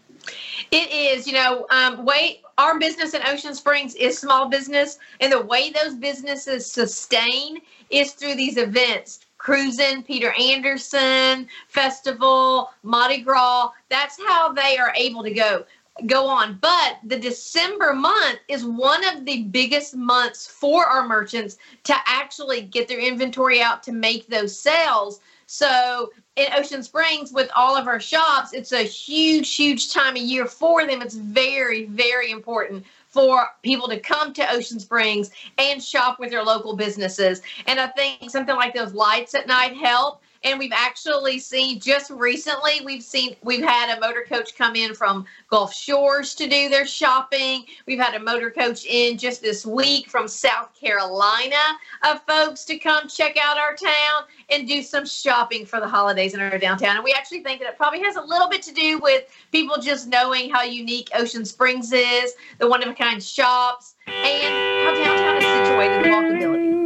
It 0.72 0.92
is. 0.92 1.28
You 1.28 1.34
know, 1.34 1.68
um, 1.72 2.06
wait, 2.06 2.42
our 2.58 2.80
business 2.80 3.14
in 3.14 3.22
Ocean 3.28 3.54
Springs 3.54 3.96
is 3.96 4.18
small 4.18 4.48
business, 4.48 4.98
and 5.20 5.32
the 5.32 5.42
way 5.42 5.70
those 5.70 5.96
businesses 5.96 6.72
sustain 6.72 7.60
is 7.90 8.14
through 8.14 8.36
these 8.36 8.56
events 8.56 9.20
Cruising, 9.38 10.04
Peter 10.04 10.34
Anderson 10.34 11.48
Festival, 11.70 12.72
Mardi 12.84 13.22
Gras. 13.22 13.70
That's 13.90 14.20
how 14.28 14.52
they 14.52 14.78
are 14.78 14.92
able 14.96 15.24
to 15.24 15.32
go. 15.32 15.64
Go 16.06 16.28
on. 16.28 16.58
But 16.62 17.00
the 17.04 17.20
December 17.20 17.94
month 17.94 18.40
is 18.48 18.64
one 18.66 19.04
of 19.06 19.26
the 19.26 19.44
biggest 19.44 19.96
months 19.96 20.48
for 20.48 20.86
our 20.86 21.08
merchants 21.08 21.58
to 21.86 21.96
actually 22.06 22.62
get 22.62 22.88
their 22.88 23.00
inventory 23.00 23.62
out 23.62 23.84
to 23.84 23.92
make 23.92 24.28
those 24.28 24.58
sales. 24.58 25.20
So 25.48 26.12
in 26.36 26.48
Ocean 26.54 26.84
Springs, 26.84 27.32
with 27.32 27.50
all 27.56 27.76
of 27.76 27.88
our 27.88 28.00
shops, 28.00 28.54
it's 28.54 28.74
a 28.74 28.84
huge, 28.84 29.56
huge 29.56 29.92
time 29.94 30.16
of 30.16 30.22
year 30.22 30.46
for 30.46 30.86
them. 30.86 31.02
It's 31.02 31.16
very, 31.16 31.86
very 31.86 32.32
important 32.32 32.86
for 33.08 33.48
people 33.64 33.88
to 33.88 34.00
come 34.00 34.34
to 34.34 34.52
Ocean 34.52 34.80
Springs 34.80 35.32
and 35.58 35.82
shop 35.82 36.20
with 36.20 36.32
their 36.32 36.44
local 36.44 36.76
businesses. 36.76 37.42
And 37.66 37.80
I 37.80 37.88
think 37.88 38.30
something 38.30 38.56
like 38.56 38.76
those 38.76 38.94
lights 38.94 39.34
at 39.36 39.48
night 39.48 39.76
help 39.76 40.22
and 40.52 40.60
we've 40.60 40.72
actually 40.74 41.40
seen 41.40 41.80
just 41.80 42.10
recently 42.10 42.80
we've 42.86 43.04
seen 43.04 43.36
we've 43.44 43.64
had 43.64 43.96
a 43.96 44.00
motor 44.00 44.26
coach 44.28 44.56
come 44.58 44.76
in 44.76 44.94
from 44.94 45.26
gulf 45.50 45.74
shores 45.74 46.34
to 46.36 46.48
do 46.48 46.70
their 46.70 46.86
shopping. 46.86 47.66
We've 47.86 48.00
had 48.00 48.16
a 48.16 48.20
motor 48.20 48.50
coach 48.50 48.86
in 48.86 49.18
just 49.18 49.42
this 49.42 49.66
week 49.66 50.10
from 50.10 50.28
south 50.28 50.74
carolina 50.80 51.56
of 52.04 52.22
folks 52.24 52.64
to 52.66 52.78
come 52.78 53.10
check 53.10 53.38
out 53.42 53.58
our 53.58 53.76
town 53.76 54.24
and 54.50 54.68
do 54.68 54.82
some 54.82 55.06
shopping 55.06 55.66
for 55.66 55.80
the 55.80 55.88
holidays 55.88 56.34
in 56.34 56.40
our 56.40 56.58
downtown. 56.58 56.96
And 56.96 57.04
we 57.04 57.14
actually 57.14 57.44
think 57.44 57.60
that 57.60 57.68
it 57.68 57.78
probably 57.78 58.02
has 58.04 58.16
a 58.16 58.22
little 58.22 58.48
bit 58.48 58.62
to 58.64 58.74
do 58.74 59.00
with 59.00 59.26
people 59.52 59.78
just 59.82 60.08
knowing 60.08 60.50
how 60.50 60.64
unique 60.64 61.10
ocean 61.14 61.44
springs 61.44 61.92
is 61.92 62.36
the 62.60 62.68
one 62.68 62.82
of 62.82 62.90
a 62.90 62.94
kind 62.94 63.22
shops 63.22 63.96
and 64.08 64.86
how 64.86 65.04
downtown 65.04 65.38
is 65.38 65.68
situated 65.68 66.06
the 66.06 66.10
walkability 66.10 66.77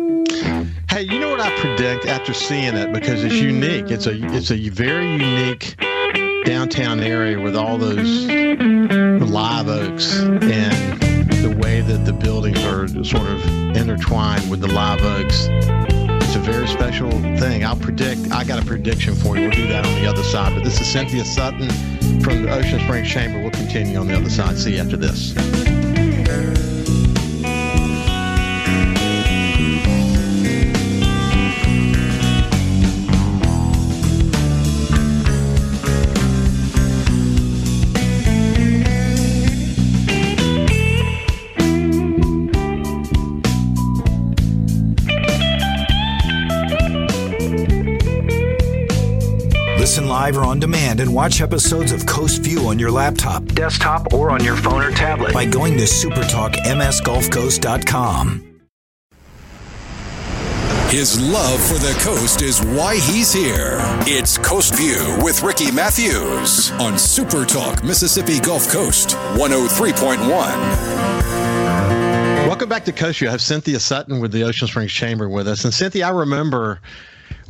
Hey, 0.92 1.04
you 1.04 1.20
know 1.20 1.30
what 1.30 1.40
I 1.40 1.50
predict 1.58 2.06
after 2.06 2.34
seeing 2.34 2.76
it 2.76 2.92
because 2.92 3.24
it's 3.24 3.36
unique. 3.36 3.90
It's 3.90 4.08
a 4.08 4.12
it's 4.36 4.52
a 4.52 4.68
very 4.68 5.14
unique 5.14 5.78
downtown 6.44 7.00
area 7.00 7.40
with 7.40 7.56
all 7.56 7.78
those 7.78 8.26
live 8.28 9.70
oaks 9.70 10.20
and 10.20 11.00
the 11.32 11.58
way 11.62 11.80
that 11.80 12.04
the 12.04 12.12
buildings 12.12 12.62
are 12.66 12.90
sort 13.06 13.26
of 13.26 13.42
intertwined 13.78 14.52
with 14.52 14.60
the 14.60 14.68
live 14.68 15.02
oaks. 15.02 15.48
It's 15.50 16.36
a 16.36 16.40
very 16.40 16.68
special 16.68 17.10
thing. 17.10 17.64
I'll 17.64 17.78
predict. 17.78 18.30
I 18.30 18.44
got 18.44 18.62
a 18.62 18.66
prediction 18.66 19.16
for 19.16 19.38
you. 19.38 19.44
We'll 19.44 19.52
do 19.52 19.68
that 19.70 19.86
on 19.86 19.96
the 19.96 20.08
other 20.08 20.24
side. 20.24 20.54
But 20.54 20.66
this 20.66 20.82
is 20.82 20.92
Cynthia 20.92 21.24
Sutton 21.24 21.70
from 22.20 22.44
the 22.44 22.54
Ocean 22.54 22.82
Springs 22.82 23.08
Chamber. 23.08 23.40
We'll 23.40 23.52
continue 23.52 23.98
on 23.98 24.08
the 24.08 24.18
other 24.18 24.30
side. 24.30 24.58
See 24.58 24.74
you 24.74 24.82
after 24.82 24.98
this. 24.98 25.71
Live 50.32 50.42
or 50.42 50.46
on 50.46 50.60
demand 50.60 51.00
and 51.02 51.14
watch 51.14 51.42
episodes 51.42 51.92
of 51.92 52.06
Coast 52.06 52.42
View 52.42 52.68
on 52.68 52.80
your 52.80 52.90
laptop, 52.92 53.44
desktop, 53.48 54.14
or 54.14 54.32
on 54.32 54.42
your 54.44 54.56
phone 54.56 54.82
or 54.82 54.92
tablet 54.92 55.34
by 55.34 55.44
going 55.46 55.78
to 55.78 55.84
supertalkmsgulfcoast.com. 55.84 58.48
His 60.90 61.22
love 61.22 61.62
for 61.62 61.76
the 61.76 61.98
coast 62.02 62.42
is 62.42 62.62
why 62.62 62.96
he's 62.96 63.34
here. 63.34 63.78
It's 64.06 64.38
Coast 64.38 64.76
View 64.76 65.18
with 65.22 65.42
Ricky 65.42 65.72
Matthews 65.72 66.72
on 66.72 66.98
Super 66.98 67.46
Talk 67.46 67.82
Mississippi 67.84 68.40
Gulf 68.40 68.70
Coast 68.70 69.10
103.1. 69.36 70.18
Welcome 72.48 72.70
back 72.70 72.86
to 72.86 72.94
Coast 72.94 73.20
View. 73.20 73.30
I 73.30 73.32
have 73.32 73.42
Cynthia 73.42 73.80
Sutton 73.80 74.22
with 74.22 74.32
the 74.32 74.44
Ocean 74.44 74.68
Springs 74.68 74.92
Chamber 74.92 75.30
with 75.30 75.48
us. 75.48 75.66
And 75.66 75.74
Cynthia, 75.74 76.08
I 76.08 76.12
remember 76.12 76.80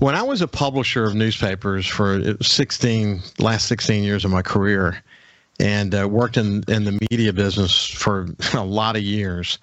when 0.01 0.15
I 0.15 0.23
was 0.23 0.41
a 0.41 0.47
publisher 0.47 1.03
of 1.03 1.13
newspapers 1.13 1.85
for 1.85 2.35
16 2.41 3.21
last 3.37 3.67
16 3.67 4.03
years 4.03 4.25
of 4.25 4.31
my 4.31 4.41
career, 4.41 5.03
and 5.59 5.93
uh, 5.93 6.07
worked 6.09 6.37
in, 6.37 6.63
in 6.67 6.85
the 6.85 6.97
media 7.11 7.31
business 7.31 7.85
for 7.85 8.25
a 8.53 8.65
lot 8.65 8.95
of 8.95 9.03
years. 9.03 9.59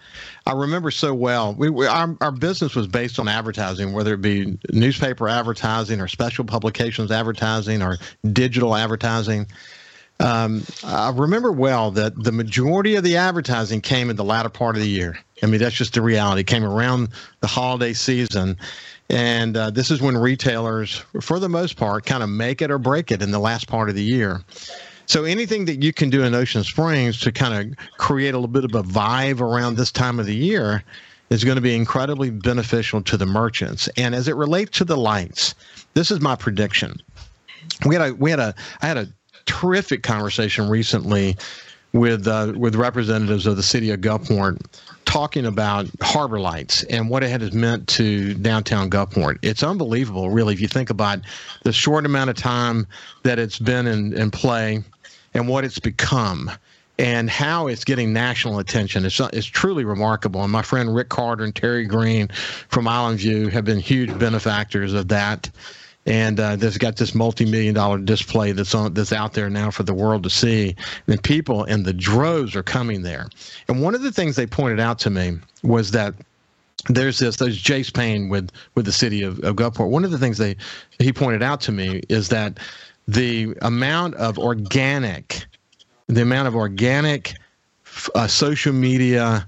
I 0.46 0.52
remember 0.52 0.92
so 0.92 1.12
well. 1.12 1.54
We, 1.54 1.70
we, 1.70 1.86
our, 1.88 2.16
our 2.20 2.30
business 2.30 2.76
was 2.76 2.86
based 2.86 3.18
on 3.18 3.26
advertising, 3.26 3.92
whether 3.92 4.14
it 4.14 4.22
be 4.22 4.56
newspaper 4.72 5.28
advertising 5.28 6.00
or 6.00 6.06
special 6.06 6.44
publications 6.44 7.10
advertising 7.10 7.82
or 7.82 7.98
digital 8.32 8.76
advertising. 8.76 9.48
Um, 10.20 10.62
I 10.84 11.10
remember 11.10 11.50
well 11.50 11.90
that 11.92 12.22
the 12.22 12.32
majority 12.32 12.94
of 12.94 13.02
the 13.02 13.16
advertising 13.16 13.80
came 13.80 14.08
in 14.08 14.14
the 14.14 14.24
latter 14.24 14.50
part 14.50 14.76
of 14.76 14.82
the 14.82 14.88
year. 14.88 15.18
I 15.42 15.46
mean, 15.46 15.58
that's 15.58 15.74
just 15.74 15.94
the 15.94 16.02
reality. 16.02 16.42
It 16.42 16.46
came 16.46 16.64
around 16.64 17.08
the 17.40 17.48
holiday 17.48 17.92
season. 17.92 18.56
And 19.10 19.56
uh, 19.56 19.70
this 19.70 19.90
is 19.90 20.02
when 20.02 20.16
retailers, 20.16 21.02
for 21.20 21.38
the 21.38 21.48
most 21.48 21.76
part, 21.76 22.04
kind 22.04 22.22
of 22.22 22.28
make 22.28 22.60
it 22.60 22.70
or 22.70 22.78
break 22.78 23.10
it 23.10 23.22
in 23.22 23.30
the 23.30 23.38
last 23.38 23.66
part 23.66 23.88
of 23.88 23.94
the 23.94 24.02
year. 24.02 24.42
So 25.06 25.24
anything 25.24 25.64
that 25.64 25.82
you 25.82 25.94
can 25.94 26.10
do 26.10 26.22
in 26.22 26.34
Ocean 26.34 26.62
Springs 26.62 27.18
to 27.20 27.32
kind 27.32 27.72
of 27.72 27.78
create 27.96 28.34
a 28.34 28.38
little 28.38 28.48
bit 28.48 28.64
of 28.64 28.74
a 28.74 28.82
vibe 28.82 29.40
around 29.40 29.76
this 29.76 29.90
time 29.90 30.20
of 30.20 30.26
the 30.26 30.36
year 30.36 30.84
is 31.30 31.44
going 31.44 31.56
to 31.56 31.62
be 31.62 31.74
incredibly 31.74 32.30
beneficial 32.30 33.02
to 33.02 33.16
the 33.16 33.24
merchants. 33.24 33.88
And 33.96 34.14
as 34.14 34.28
it 34.28 34.36
relates 34.36 34.76
to 34.78 34.84
the 34.84 34.96
lights, 34.96 35.54
this 35.94 36.10
is 36.10 36.20
my 36.20 36.36
prediction. 36.36 37.00
We 37.86 37.94
had 37.94 38.10
a 38.10 38.14
we 38.14 38.30
had 38.30 38.40
a 38.40 38.54
I 38.82 38.86
had 38.86 38.98
a 38.98 39.08
terrific 39.46 40.02
conversation 40.02 40.68
recently 40.68 41.36
with 41.92 42.26
uh, 42.26 42.52
with 42.56 42.74
representatives 42.74 43.46
of 43.46 43.56
the 43.56 43.62
city 43.62 43.90
of 43.90 44.00
Gulfport 44.00 44.58
talking 45.08 45.46
about 45.46 45.86
harbor 46.02 46.38
lights 46.38 46.82
and 46.84 47.08
what 47.08 47.24
it 47.24 47.30
has 47.30 47.52
meant 47.54 47.88
to 47.88 48.34
downtown 48.34 48.90
Gulfport. 48.90 49.38
It's 49.40 49.62
unbelievable, 49.62 50.28
really, 50.28 50.52
if 50.52 50.60
you 50.60 50.68
think 50.68 50.90
about 50.90 51.20
the 51.64 51.72
short 51.72 52.04
amount 52.04 52.28
of 52.28 52.36
time 52.36 52.86
that 53.22 53.38
it's 53.38 53.58
been 53.58 53.86
in, 53.86 54.12
in 54.12 54.30
play 54.30 54.84
and 55.32 55.48
what 55.48 55.64
it's 55.64 55.78
become 55.78 56.50
and 56.98 57.30
how 57.30 57.68
it's 57.68 57.84
getting 57.84 58.12
national 58.12 58.58
attention. 58.58 59.06
It's, 59.06 59.18
it's 59.18 59.46
truly 59.46 59.84
remarkable. 59.84 60.42
And 60.42 60.52
my 60.52 60.60
friend 60.60 60.94
Rick 60.94 61.08
Carter 61.08 61.42
and 61.42 61.56
Terry 61.56 61.86
Green 61.86 62.28
from 62.68 62.86
Island 62.86 63.20
View 63.20 63.48
have 63.48 63.64
been 63.64 63.80
huge 63.80 64.16
benefactors 64.18 64.92
of 64.92 65.08
that 65.08 65.48
and 66.08 66.40
uh, 66.40 66.56
there's 66.56 66.78
got 66.78 66.96
this 66.96 67.14
multi-million 67.14 67.74
dollar 67.74 67.98
display 67.98 68.50
that's 68.52 68.74
on 68.74 68.94
that's 68.94 69.12
out 69.12 69.34
there 69.34 69.50
now 69.50 69.70
for 69.70 69.82
the 69.84 69.94
world 69.94 70.22
to 70.22 70.30
see 70.30 70.74
and 71.06 71.22
people 71.22 71.64
in 71.64 71.82
the 71.82 71.92
droves 71.92 72.56
are 72.56 72.62
coming 72.62 73.02
there 73.02 73.28
and 73.68 73.82
one 73.82 73.94
of 73.94 74.02
the 74.02 74.10
things 74.10 74.34
they 74.34 74.46
pointed 74.46 74.80
out 74.80 74.98
to 74.98 75.10
me 75.10 75.38
was 75.62 75.90
that 75.90 76.14
there's 76.86 77.18
this 77.18 77.36
there's 77.36 77.62
Jace 77.62 77.92
Payne 77.92 78.28
with 78.28 78.50
with 78.74 78.86
the 78.86 78.92
city 78.92 79.22
of, 79.22 79.40
of 79.40 79.56
Gulfport. 79.56 79.90
One 79.90 80.04
of 80.04 80.10
the 80.10 80.18
things 80.18 80.38
they 80.38 80.56
he 80.98 81.12
pointed 81.12 81.42
out 81.42 81.60
to 81.62 81.72
me 81.72 82.02
is 82.08 82.28
that 82.28 82.58
the 83.06 83.54
amount 83.62 84.14
of 84.14 84.38
organic 84.38 85.44
the 86.06 86.22
amount 86.22 86.48
of 86.48 86.54
organic 86.54 87.34
uh, 88.14 88.26
social 88.26 88.72
media 88.72 89.46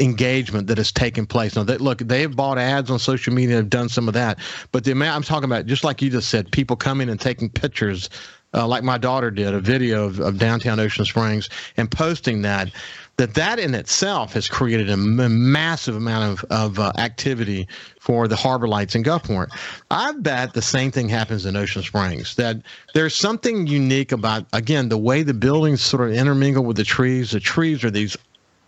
engagement 0.00 0.66
that 0.68 0.78
has 0.78 0.92
taken 0.92 1.26
place. 1.26 1.56
Now, 1.56 1.64
they, 1.64 1.76
look, 1.76 1.98
they've 1.98 2.34
bought 2.34 2.58
ads 2.58 2.90
on 2.90 2.98
social 2.98 3.32
media, 3.32 3.56
have 3.56 3.70
done 3.70 3.88
some 3.88 4.06
of 4.08 4.14
that, 4.14 4.38
but 4.72 4.84
the 4.84 4.92
amount 4.92 5.16
I'm 5.16 5.22
talking 5.22 5.44
about, 5.44 5.66
just 5.66 5.84
like 5.84 6.00
you 6.00 6.10
just 6.10 6.28
said, 6.28 6.50
people 6.52 6.76
coming 6.76 7.08
and 7.08 7.20
taking 7.20 7.50
pictures, 7.50 8.08
uh, 8.54 8.66
like 8.66 8.84
my 8.84 8.96
daughter 8.96 9.30
did, 9.30 9.52
a 9.54 9.60
video 9.60 10.04
of, 10.04 10.20
of 10.20 10.38
downtown 10.38 10.80
Ocean 10.80 11.04
Springs 11.04 11.48
and 11.76 11.90
posting 11.90 12.42
that. 12.42 12.70
That 13.18 13.34
that 13.34 13.58
in 13.58 13.74
itself 13.74 14.34
has 14.34 14.46
created 14.46 14.88
a 14.88 14.92
m- 14.92 15.50
massive 15.50 15.96
amount 15.96 16.38
of, 16.38 16.50
of 16.52 16.78
uh, 16.78 16.92
activity 16.98 17.66
for 17.98 18.28
the 18.28 18.36
harbor 18.36 18.68
lights 18.68 18.94
in 18.94 19.02
Gulfport. 19.02 19.48
I 19.90 20.12
bet 20.12 20.52
the 20.54 20.62
same 20.62 20.92
thing 20.92 21.08
happens 21.08 21.44
in 21.44 21.56
Ocean 21.56 21.82
Springs. 21.82 22.36
That 22.36 22.62
there's 22.94 23.16
something 23.16 23.66
unique 23.66 24.12
about 24.12 24.46
again 24.52 24.88
the 24.88 24.98
way 24.98 25.24
the 25.24 25.34
buildings 25.34 25.82
sort 25.82 26.08
of 26.08 26.14
intermingle 26.14 26.62
with 26.62 26.76
the 26.76 26.84
trees. 26.84 27.32
The 27.32 27.40
trees 27.40 27.82
are 27.82 27.90
these 27.90 28.16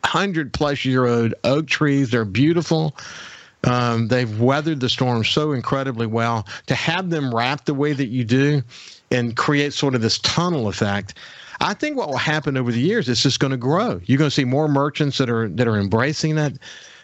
hundred 0.04 0.52
plus 0.52 0.84
year 0.84 1.06
old 1.06 1.34
oak 1.44 1.66
trees. 1.66 2.10
They're 2.10 2.24
beautiful. 2.24 2.96
Um, 3.64 4.08
they've 4.08 4.40
weathered 4.40 4.80
the 4.80 4.88
storm 4.88 5.24
so 5.24 5.52
incredibly 5.52 6.06
well. 6.06 6.46
To 6.66 6.74
have 6.74 7.10
them 7.10 7.34
wrapped 7.34 7.66
the 7.66 7.74
way 7.74 7.92
that 7.92 8.06
you 8.06 8.24
do 8.24 8.62
and 9.10 9.36
create 9.36 9.72
sort 9.74 9.94
of 9.94 10.00
this 10.00 10.18
tunnel 10.20 10.68
effect, 10.68 11.14
I 11.60 11.74
think 11.74 11.96
what 11.96 12.08
will 12.08 12.16
happen 12.16 12.56
over 12.56 12.72
the 12.72 12.80
years 12.80 13.08
is 13.08 13.22
just 13.22 13.38
going 13.38 13.50
to 13.50 13.58
grow. 13.58 14.00
You're 14.04 14.18
going 14.18 14.30
to 14.30 14.34
see 14.34 14.44
more 14.44 14.68
merchants 14.68 15.18
that 15.18 15.28
are 15.28 15.48
that 15.48 15.68
are 15.68 15.78
embracing 15.78 16.36
that. 16.36 16.54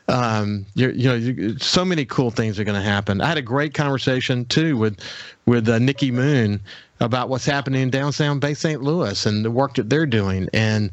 Um, 0.09 0.65
you 0.77 0.93
know, 0.93 1.15
you, 1.15 1.59
so 1.59 1.85
many 1.85 2.05
cool 2.05 2.31
things 2.31 2.61
are 2.61 2.65
going 2.65 2.81
to 2.81 2.89
happen. 2.89 3.21
I 3.21 3.27
had 3.27 3.39
a 3.39 3.43
great 3.43 3.75
conversation 3.75 4.45
too 4.45 4.77
with 4.77 5.01
with 5.47 5.69
uh, 5.69 5.81
Nikki 5.81 6.13
Moon 6.13 6.61
about 7.01 7.29
what's 7.29 7.45
happening 7.45 7.83
in 7.83 7.91
downtown 7.91 8.39
Bay 8.39 8.55
St. 8.55 8.81
Louis 8.81 9.27
and 9.27 9.45
the 9.45 9.51
work 9.51 9.75
that 9.75 9.91
they're 9.91 10.07
doing 10.07 10.49
and 10.55 10.91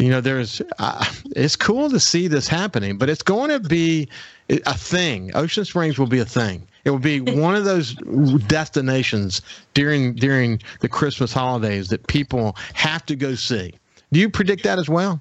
you 0.00 0.10
know 0.10 0.20
there's 0.20 0.62
uh, 0.78 1.04
it's 1.36 1.56
cool 1.56 1.90
to 1.90 2.00
see 2.00 2.28
this 2.28 2.48
happening 2.48 2.98
but 2.98 3.08
it's 3.08 3.22
going 3.22 3.50
to 3.50 3.60
be 3.60 4.08
a 4.48 4.74
thing 4.74 5.30
ocean 5.34 5.64
springs 5.64 5.98
will 5.98 6.06
be 6.06 6.18
a 6.18 6.24
thing 6.24 6.66
it 6.84 6.90
will 6.90 6.98
be 6.98 7.20
one 7.40 7.54
of 7.54 7.64
those 7.64 7.94
destinations 8.48 9.42
during 9.74 10.14
during 10.14 10.60
the 10.80 10.88
christmas 10.88 11.32
holidays 11.32 11.88
that 11.88 12.06
people 12.06 12.56
have 12.74 13.04
to 13.06 13.14
go 13.14 13.34
see 13.34 13.72
Do 14.12 14.20
you 14.20 14.28
predict 14.28 14.64
that 14.64 14.78
as 14.78 14.88
well? 14.88 15.20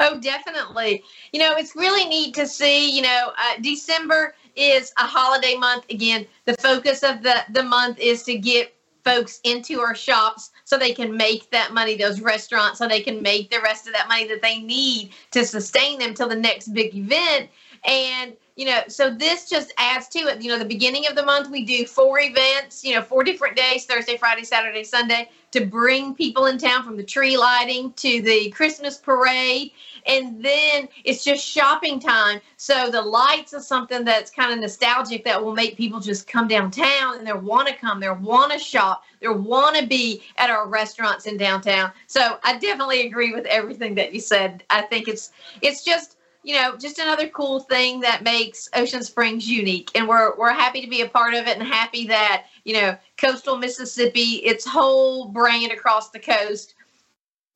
Oh, 0.00 0.20
definitely. 0.20 1.02
You 1.32 1.40
know, 1.40 1.54
it's 1.56 1.76
really 1.76 2.08
neat 2.08 2.34
to 2.34 2.46
see. 2.46 2.90
You 2.90 3.02
know, 3.02 3.32
uh, 3.38 3.54
December 3.60 4.34
is 4.56 4.92
a 4.98 5.04
holiday 5.04 5.56
month. 5.56 5.84
Again, 5.90 6.26
the 6.44 6.54
focus 6.54 7.02
of 7.02 7.22
the 7.22 7.44
the 7.50 7.62
month 7.62 7.98
is 7.98 8.22
to 8.24 8.36
get 8.36 8.74
folks 9.06 9.40
into 9.44 9.80
our 9.80 9.94
shops 9.94 10.50
so 10.64 10.76
they 10.76 10.92
can 10.92 11.16
make 11.16 11.48
that 11.50 11.72
money, 11.72 11.96
those 11.96 12.20
restaurants, 12.20 12.78
so 12.78 12.88
they 12.88 13.00
can 13.00 13.22
make 13.22 13.50
the 13.50 13.60
rest 13.60 13.86
of 13.86 13.92
that 13.92 14.08
money 14.08 14.26
that 14.26 14.42
they 14.42 14.58
need 14.58 15.12
to 15.30 15.46
sustain 15.46 15.98
them 15.98 16.12
till 16.12 16.28
the 16.28 16.34
next 16.34 16.74
big 16.74 16.94
event. 16.94 17.48
And 17.84 18.36
you 18.56 18.64
know, 18.64 18.80
so 18.88 19.10
this 19.10 19.48
just 19.48 19.72
adds 19.76 20.08
to 20.08 20.18
it. 20.20 20.40
You 20.42 20.50
know, 20.50 20.58
the 20.58 20.64
beginning 20.64 21.06
of 21.06 21.14
the 21.14 21.24
month, 21.24 21.50
we 21.50 21.62
do 21.64 21.86
four 21.86 22.20
events, 22.20 22.82
you 22.82 22.94
know, 22.94 23.02
four 23.02 23.22
different 23.22 23.54
days 23.54 23.84
Thursday, 23.84 24.16
Friday, 24.16 24.44
Saturday, 24.44 24.82
Sunday 24.82 25.28
to 25.52 25.66
bring 25.66 26.14
people 26.14 26.46
in 26.46 26.58
town 26.58 26.82
from 26.82 26.96
the 26.96 27.02
tree 27.02 27.36
lighting 27.36 27.92
to 27.94 28.22
the 28.22 28.50
Christmas 28.50 28.96
parade. 28.96 29.72
And 30.06 30.42
then 30.42 30.88
it's 31.04 31.22
just 31.22 31.44
shopping 31.44 32.00
time. 32.00 32.40
So 32.56 32.90
the 32.90 33.02
lights 33.02 33.52
are 33.52 33.60
something 33.60 34.04
that's 34.04 34.30
kind 34.30 34.52
of 34.52 34.58
nostalgic 34.58 35.24
that 35.24 35.42
will 35.42 35.54
make 35.54 35.76
people 35.76 36.00
just 36.00 36.26
come 36.26 36.48
downtown 36.48 37.18
and 37.18 37.26
they 37.26 37.32
want 37.32 37.68
to 37.68 37.74
come, 37.74 38.00
they 38.00 38.10
want 38.10 38.52
to 38.52 38.58
shop, 38.58 39.04
they 39.20 39.28
want 39.28 39.76
to 39.76 39.86
be 39.86 40.22
at 40.38 40.48
our 40.50 40.66
restaurants 40.66 41.26
in 41.26 41.36
downtown. 41.36 41.92
So 42.06 42.38
I 42.42 42.58
definitely 42.58 43.06
agree 43.06 43.32
with 43.32 43.46
everything 43.46 43.94
that 43.96 44.14
you 44.14 44.20
said. 44.20 44.64
I 44.70 44.82
think 44.82 45.08
it's 45.08 45.32
it's 45.62 45.84
just 45.84 46.15
you 46.46 46.54
know, 46.54 46.76
just 46.76 47.00
another 47.00 47.28
cool 47.28 47.58
thing 47.58 47.98
that 48.00 48.22
makes 48.22 48.68
Ocean 48.72 49.02
Springs 49.02 49.50
unique. 49.50 49.90
And 49.96 50.06
we're 50.06 50.36
we're 50.36 50.52
happy 50.52 50.80
to 50.80 50.86
be 50.86 51.00
a 51.00 51.08
part 51.08 51.34
of 51.34 51.48
it 51.48 51.58
and 51.58 51.66
happy 51.66 52.06
that, 52.06 52.44
you 52.62 52.74
know, 52.74 52.96
coastal 53.16 53.56
Mississippi, 53.56 54.36
its 54.44 54.64
whole 54.64 55.26
brand 55.26 55.72
across 55.72 56.10
the 56.10 56.20
coast, 56.20 56.74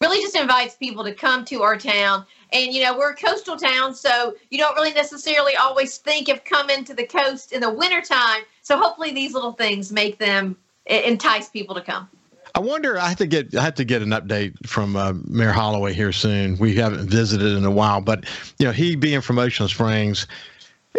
really 0.00 0.20
just 0.20 0.35
invites 0.35 0.75
people 0.75 1.04
to 1.04 1.14
come 1.14 1.44
to 1.44 1.62
our 1.62 1.78
town. 1.78 2.26
And 2.52 2.75
you 2.75 2.82
know, 2.82 2.99
we're 2.99 3.12
a 3.12 3.14
coastal 3.14 3.56
town, 3.56 3.94
so 3.94 4.35
you 4.50 4.59
don't 4.59 4.75
really 4.75 4.92
necessarily 4.92 5.54
always 5.54 5.99
think 5.99 6.28
of 6.28 6.42
coming 6.42 6.85
to 6.87 6.92
the 6.92 7.06
coast 7.06 7.52
in 7.52 7.61
the 7.61 7.73
wintertime. 7.73 8.42
So 8.62 8.76
hopefully 8.76 9.12
these 9.12 9.35
little 9.35 9.52
things 9.52 9.92
make 9.92 10.18
them 10.18 10.56
entice 10.87 11.49
people 11.49 11.76
to 11.76 11.80
come. 11.80 12.09
I 12.54 12.61
wonder. 12.61 12.99
I 12.99 13.09
have 13.09 13.19
to 13.19 13.26
get. 13.26 13.54
I 13.54 13.62
have 13.62 13.75
to 13.76 13.85
get 13.85 14.02
an 14.02 14.11
update 14.11 14.66
from 14.66 14.97
uh, 14.97 15.14
Mayor 15.26 15.52
Holloway 15.52 15.92
here 15.92 16.12
soon. 16.12 16.57
We 16.59 16.75
haven't 16.75 17.09
visited 17.09 17.57
in 17.57 17.64
a 17.64 17.71
while, 17.71 18.00
but 18.00 18.25
you 18.59 18.66
know, 18.66 18.73
he 18.73 18.97
being 18.97 19.21
from 19.21 19.38
Ocean 19.38 19.69
Springs, 19.69 20.26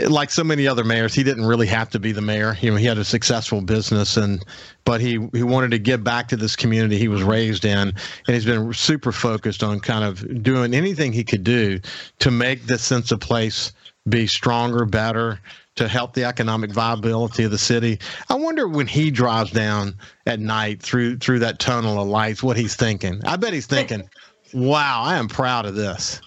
like 0.08 0.29
so 0.29 0.43
many 0.43 0.67
other 0.67 0.84
mayors, 0.84 1.13
he 1.13 1.24
didn't 1.24 1.46
really 1.46 1.67
have 1.67 1.89
to 1.89 2.00
be 2.00 2.12
the 2.12 2.22
mayor. 2.22 2.58
You 2.62 2.72
know, 2.72 2.77
he 2.77 2.86
had 2.86 2.98
a 2.98 3.03
successful 3.03 3.62
business, 3.62 4.17
and 4.17 4.43
but 4.86 5.01
he 5.01 5.20
he 5.34 5.43
wanted 5.43 5.72
to 5.72 5.79
give 5.79 6.03
back 6.03 6.29
to 6.29 6.38
this 6.38 6.55
community 6.55 6.98
he 6.98 7.08
was 7.08 7.24
raised 7.24 7.65
in, 7.65 7.77
and 7.77 7.96
he's 8.27 8.46
been 8.46 8.74
super 8.74 9.12
focused 9.12 9.63
on 9.63 9.79
kind 9.79 10.03
of 10.03 10.43
doing 10.43 10.74
anything 10.74 11.12
he 11.12 11.24
could 11.24 11.43
do 11.43 11.79
to 12.20 12.31
make 12.31 12.63
this 12.63 12.81
sense 12.81 13.12
of 13.12 13.20
place 13.20 13.74
be 14.10 14.25
stronger, 14.25 14.86
better, 14.86 15.39
to 15.75 15.87
help 15.87 16.13
the 16.13 16.25
economic 16.25 16.71
viability 16.71 17.43
of 17.43 17.51
the 17.51 17.57
city. 17.57 17.99
I 18.29 18.35
wonder 18.35 18.67
when 18.67 18.87
he 18.87 19.11
drives 19.11 19.51
down 19.51 19.95
at 20.25 20.39
night 20.39 20.81
through 20.81 21.17
through 21.17 21.39
that 21.39 21.59
tunnel 21.59 22.01
of 22.01 22.07
lights, 22.07 22.43
what 22.43 22.57
he's 22.57 22.75
thinking. 22.75 23.21
I 23.25 23.37
bet 23.37 23.53
he's 23.53 23.67
thinking, 23.67 24.09
"Wow, 24.53 25.01
I 25.03 25.17
am 25.17 25.27
proud 25.27 25.65
of 25.65 25.75
this." 25.75 26.21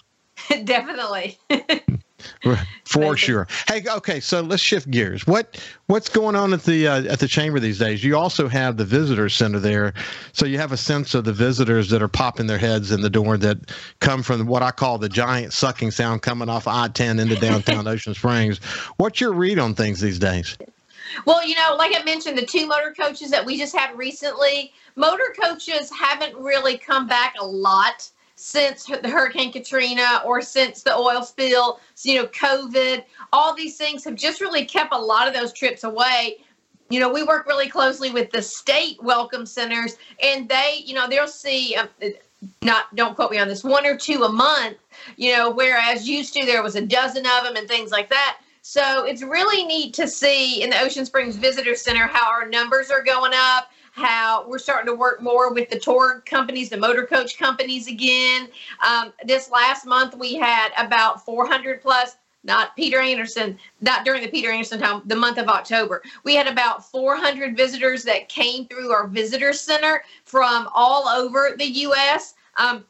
Definitely. 0.63 1.37
For 2.85 3.17
sure. 3.17 3.47
Hey, 3.67 3.83
okay, 3.87 4.19
so 4.19 4.41
let's 4.41 4.61
shift 4.61 4.89
gears. 4.89 5.27
What 5.27 5.61
what's 5.87 6.07
going 6.07 6.35
on 6.35 6.53
at 6.53 6.63
the 6.63 6.87
uh, 6.87 7.03
at 7.03 7.19
the 7.19 7.27
chamber 7.27 7.59
these 7.59 7.79
days? 7.79 8.03
You 8.03 8.17
also 8.17 8.47
have 8.47 8.77
the 8.77 8.85
visitor 8.85 9.27
center 9.27 9.59
there, 9.59 9.93
so 10.31 10.45
you 10.45 10.57
have 10.57 10.71
a 10.71 10.77
sense 10.77 11.13
of 11.13 11.25
the 11.25 11.33
visitors 11.33 11.89
that 11.89 12.01
are 12.01 12.07
popping 12.07 12.47
their 12.47 12.57
heads 12.57 12.91
in 12.91 13.01
the 13.01 13.09
door 13.09 13.37
that 13.37 13.57
come 13.99 14.23
from 14.23 14.45
what 14.45 14.63
I 14.63 14.71
call 14.71 14.97
the 14.97 15.09
giant 15.09 15.53
sucking 15.53 15.91
sound 15.91 16.21
coming 16.21 16.49
off 16.49 16.67
I-10 16.67 17.19
into 17.19 17.35
downtown 17.35 17.87
Ocean 17.87 18.13
Springs. 18.13 18.59
What's 18.97 19.19
your 19.19 19.33
read 19.33 19.59
on 19.59 19.75
things 19.75 19.99
these 19.99 20.19
days? 20.19 20.57
Well, 21.25 21.45
you 21.45 21.55
know, 21.55 21.75
like 21.77 21.93
I 21.95 22.03
mentioned, 22.03 22.37
the 22.37 22.45
two 22.45 22.67
motor 22.67 22.93
coaches 22.97 23.29
that 23.31 23.45
we 23.45 23.57
just 23.57 23.75
had 23.75 23.97
recently, 23.97 24.73
motor 24.95 25.33
coaches 25.39 25.91
haven't 25.91 26.35
really 26.35 26.77
come 26.77 27.07
back 27.07 27.35
a 27.39 27.45
lot 27.45 28.09
since 28.35 28.85
the 28.85 29.09
Hurricane 29.09 29.51
Katrina 29.51 30.21
or 30.25 30.41
since 30.41 30.83
the 30.83 30.95
oil 30.95 31.23
spill, 31.23 31.79
you 32.03 32.15
know, 32.15 32.27
COVID, 32.27 33.03
all 33.31 33.55
these 33.55 33.77
things 33.77 34.03
have 34.03 34.15
just 34.15 34.41
really 34.41 34.65
kept 34.65 34.93
a 34.93 34.97
lot 34.97 35.27
of 35.27 35.33
those 35.33 35.53
trips 35.53 35.83
away. 35.83 36.37
You 36.89 36.99
know, 36.99 37.11
we 37.11 37.23
work 37.23 37.47
really 37.47 37.69
closely 37.69 38.11
with 38.11 38.29
the 38.31 38.41
state 38.41 39.01
welcome 39.01 39.45
centers, 39.45 39.97
and 40.21 40.47
they, 40.47 40.83
you 40.85 40.93
know, 40.93 41.07
they'll 41.07 41.27
see. 41.27 41.75
Um, 41.75 41.89
not 42.61 42.93
don't 42.95 43.15
quote 43.15 43.31
me 43.31 43.39
on 43.39 43.47
this 43.47 43.63
one 43.63 43.87
or 43.87 43.97
two 43.97 44.23
a 44.23 44.31
month 44.31 44.77
you 45.17 45.31
know 45.35 45.49
whereas 45.49 46.07
used 46.07 46.33
to 46.33 46.45
there 46.45 46.61
was 46.61 46.75
a 46.75 46.81
dozen 46.81 47.25
of 47.25 47.43
them 47.43 47.55
and 47.55 47.67
things 47.67 47.91
like 47.91 48.09
that 48.09 48.37
so 48.61 49.05
it's 49.05 49.23
really 49.23 49.65
neat 49.65 49.93
to 49.93 50.07
see 50.07 50.61
in 50.61 50.69
the 50.69 50.79
ocean 50.79 51.05
springs 51.05 51.37
visitor 51.37 51.75
center 51.75 52.05
how 52.05 52.29
our 52.29 52.47
numbers 52.47 52.91
are 52.91 53.03
going 53.03 53.31
up 53.33 53.69
how 53.95 54.45
we're 54.45 54.59
starting 54.59 54.87
to 54.87 54.93
work 54.93 55.21
more 55.21 55.53
with 55.53 55.69
the 55.69 55.79
tour 55.79 56.21
companies, 56.25 56.69
the 56.69 56.75
motor 56.75 57.05
coach 57.05 57.37
companies 57.39 57.87
again. 57.87 58.49
Um, 58.85 59.13
this 59.23 59.49
last 59.49 59.85
month, 59.85 60.17
we 60.17 60.35
had 60.35 60.71
about 60.77 61.23
400 61.23 61.81
plus 61.81 62.17
not 62.43 62.75
Peter 62.75 62.99
Anderson, 62.99 63.57
not 63.81 64.05
during 64.05 64.21
the 64.21 64.27
Peter 64.27 64.51
Anderson 64.51 64.79
time, 64.79 65.01
the 65.05 65.15
month 65.15 65.37
of 65.37 65.47
October. 65.47 66.03
We 66.25 66.35
had 66.35 66.45
about 66.47 66.85
400 66.85 67.55
visitors 67.55 68.03
that 68.03 68.29
came 68.29 68.67
through 68.67 68.91
our 68.91 69.07
visitor 69.07 69.53
center 69.53 70.03
from 70.25 70.69
all 70.75 71.07
over 71.07 71.55
the 71.57 71.65
U.S. 71.65 72.35
Um, 72.57 72.85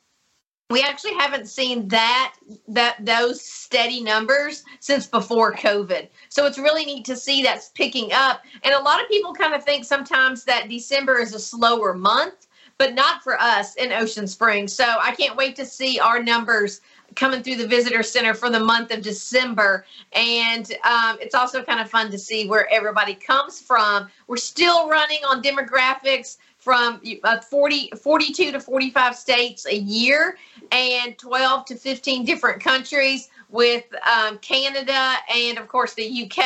we 0.69 0.81
actually 0.81 1.13
haven't 1.13 1.47
seen 1.47 1.87
that 1.89 2.35
that 2.67 2.97
those 3.05 3.41
steady 3.41 4.01
numbers 4.01 4.63
since 4.79 5.05
before 5.05 5.53
covid. 5.53 6.07
So 6.29 6.45
it's 6.45 6.57
really 6.57 6.85
neat 6.85 7.05
to 7.05 7.15
see 7.15 7.43
that's 7.43 7.69
picking 7.69 8.11
up. 8.13 8.41
And 8.63 8.73
a 8.73 8.79
lot 8.79 9.01
of 9.01 9.07
people 9.07 9.33
kind 9.33 9.53
of 9.53 9.63
think 9.63 9.85
sometimes 9.85 10.43
that 10.45 10.69
december 10.69 11.19
is 11.19 11.33
a 11.33 11.39
slower 11.39 11.93
month 11.93 12.47
but 12.77 12.93
not 12.93 13.23
for 13.23 13.39
us 13.39 13.75
in 13.75 13.93
ocean 13.93 14.27
springs. 14.27 14.73
So 14.73 14.85
i 15.01 15.13
can't 15.13 15.37
wait 15.37 15.55
to 15.57 15.65
see 15.65 15.99
our 15.99 16.21
numbers 16.21 16.81
coming 17.15 17.43
through 17.43 17.55
the 17.55 17.67
visitor 17.67 18.01
center 18.01 18.33
for 18.33 18.49
the 18.49 18.59
month 18.59 18.91
of 18.91 19.03
december. 19.03 19.85
And 20.13 20.69
um, 20.83 21.17
it's 21.21 21.35
also 21.35 21.63
kind 21.63 21.79
of 21.79 21.89
fun 21.89 22.09
to 22.09 22.17
see 22.17 22.47
where 22.47 22.67
everybody 22.73 23.13
comes 23.13 23.61
from. 23.61 24.09
We're 24.27 24.37
still 24.37 24.89
running 24.89 25.19
on 25.29 25.43
demographics 25.43 26.37
from 26.65 26.99
uh, 27.23 27.39
40, 27.41 27.91
42 27.95 28.51
to 28.51 28.59
45 28.59 29.15
states 29.15 29.67
a 29.67 29.75
year 29.75 30.35
and 30.71 31.15
12 31.15 31.63
to 31.65 31.75
15 31.75 32.25
different 32.25 32.59
countries 32.59 33.29
with 33.51 33.85
um, 34.11 34.39
Canada 34.39 35.17
and, 35.31 35.59
of 35.59 35.67
course, 35.67 35.93
the 35.93 36.23
UK 36.23 36.43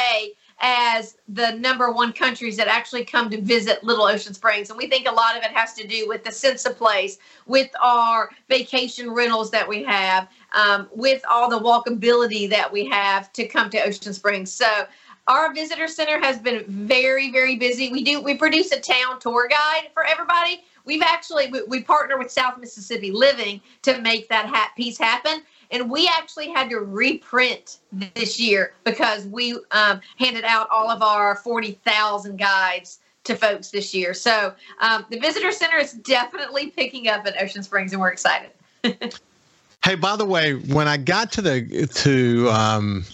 as 0.60 1.16
the 1.30 1.52
number 1.52 1.90
one 1.90 2.12
countries 2.12 2.58
that 2.58 2.68
actually 2.68 3.06
come 3.06 3.30
to 3.30 3.40
visit 3.40 3.82
Little 3.82 4.04
Ocean 4.04 4.34
Springs. 4.34 4.70
And 4.70 4.78
we 4.78 4.88
think 4.88 5.08
a 5.08 5.14
lot 5.14 5.38
of 5.38 5.44
it 5.44 5.52
has 5.52 5.74
to 5.76 5.88
do 5.88 6.06
with 6.10 6.26
the 6.26 6.34
sense 6.34 6.66
of 6.66 6.78
place, 6.78 7.18
with 7.46 7.70
our 7.82 8.30
vacation 8.50 9.12
rentals 9.12 9.50
that 9.52 9.66
we 9.66 9.86
have, 9.86 10.28
um, 10.52 10.90
with 10.94 11.22
all 11.30 11.50
the 11.50 11.60
walkability 11.60 12.50
that 12.50 12.70
we 12.70 12.86
have 12.88 13.32
to 13.34 13.48
come 13.48 13.70
to 13.70 13.82
Ocean 13.82 14.14
Springs. 14.14 14.52
So 14.52 14.86
our 15.30 15.54
visitor 15.54 15.88
center 15.88 16.20
has 16.20 16.40
been 16.40 16.66
very, 16.68 17.32
very 17.32 17.56
busy. 17.56 17.92
We 17.92 18.04
do 18.04 18.20
we 18.22 18.36
produce 18.36 18.72
a 18.72 18.80
town 18.80 19.20
tour 19.20 19.48
guide 19.48 19.90
for 19.94 20.04
everybody. 20.04 20.64
We've 20.86 21.04
actually 21.04 21.48
we, 21.52 21.62
we 21.64 21.84
partner 21.84 22.18
with 22.18 22.32
South 22.32 22.58
Mississippi 22.58 23.12
Living 23.12 23.62
to 23.84 24.02
make 24.02 24.28
that 24.30 24.48
hat 24.48 24.72
piece 24.76 24.98
happen. 24.98 25.44
And 25.72 25.90
we 25.90 26.08
actually 26.08 26.50
had 26.50 26.68
to 26.72 26.80
reprint 26.80 27.78
this 28.16 28.40
year 28.40 28.74
because 28.84 29.28
we 29.28 29.56
um, 29.70 30.02
handed 30.18 30.44
out 30.44 30.68
all 30.72 30.90
of 30.90 31.04
our 31.04 31.36
40,000 31.36 32.38
guides 32.38 33.00
to 33.26 33.36
folks 33.36 33.70
this 33.70 33.94
year. 33.94 34.16
So 34.16 34.56
um, 34.80 35.06
the 35.12 35.20
visitor 35.20 35.52
center 35.52 35.78
is 35.78 35.94
definitely 35.94 36.72
picking 36.72 37.08
up 37.08 37.28
at 37.28 37.40
Ocean 37.40 37.62
Springs, 37.62 37.92
and 37.92 38.02
we're 38.02 38.12
excited. 38.12 38.50
hey, 39.84 39.94
by 39.94 40.16
the 40.16 40.26
way, 40.26 40.54
when 40.56 40.88
I 40.88 40.98
got 40.98 41.32
to 41.34 41.44
the 41.44 41.88
to 41.88 42.50
um, 42.50 43.06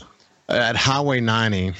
at 0.47 0.78
Highway 0.78 1.19
90, 1.19 1.73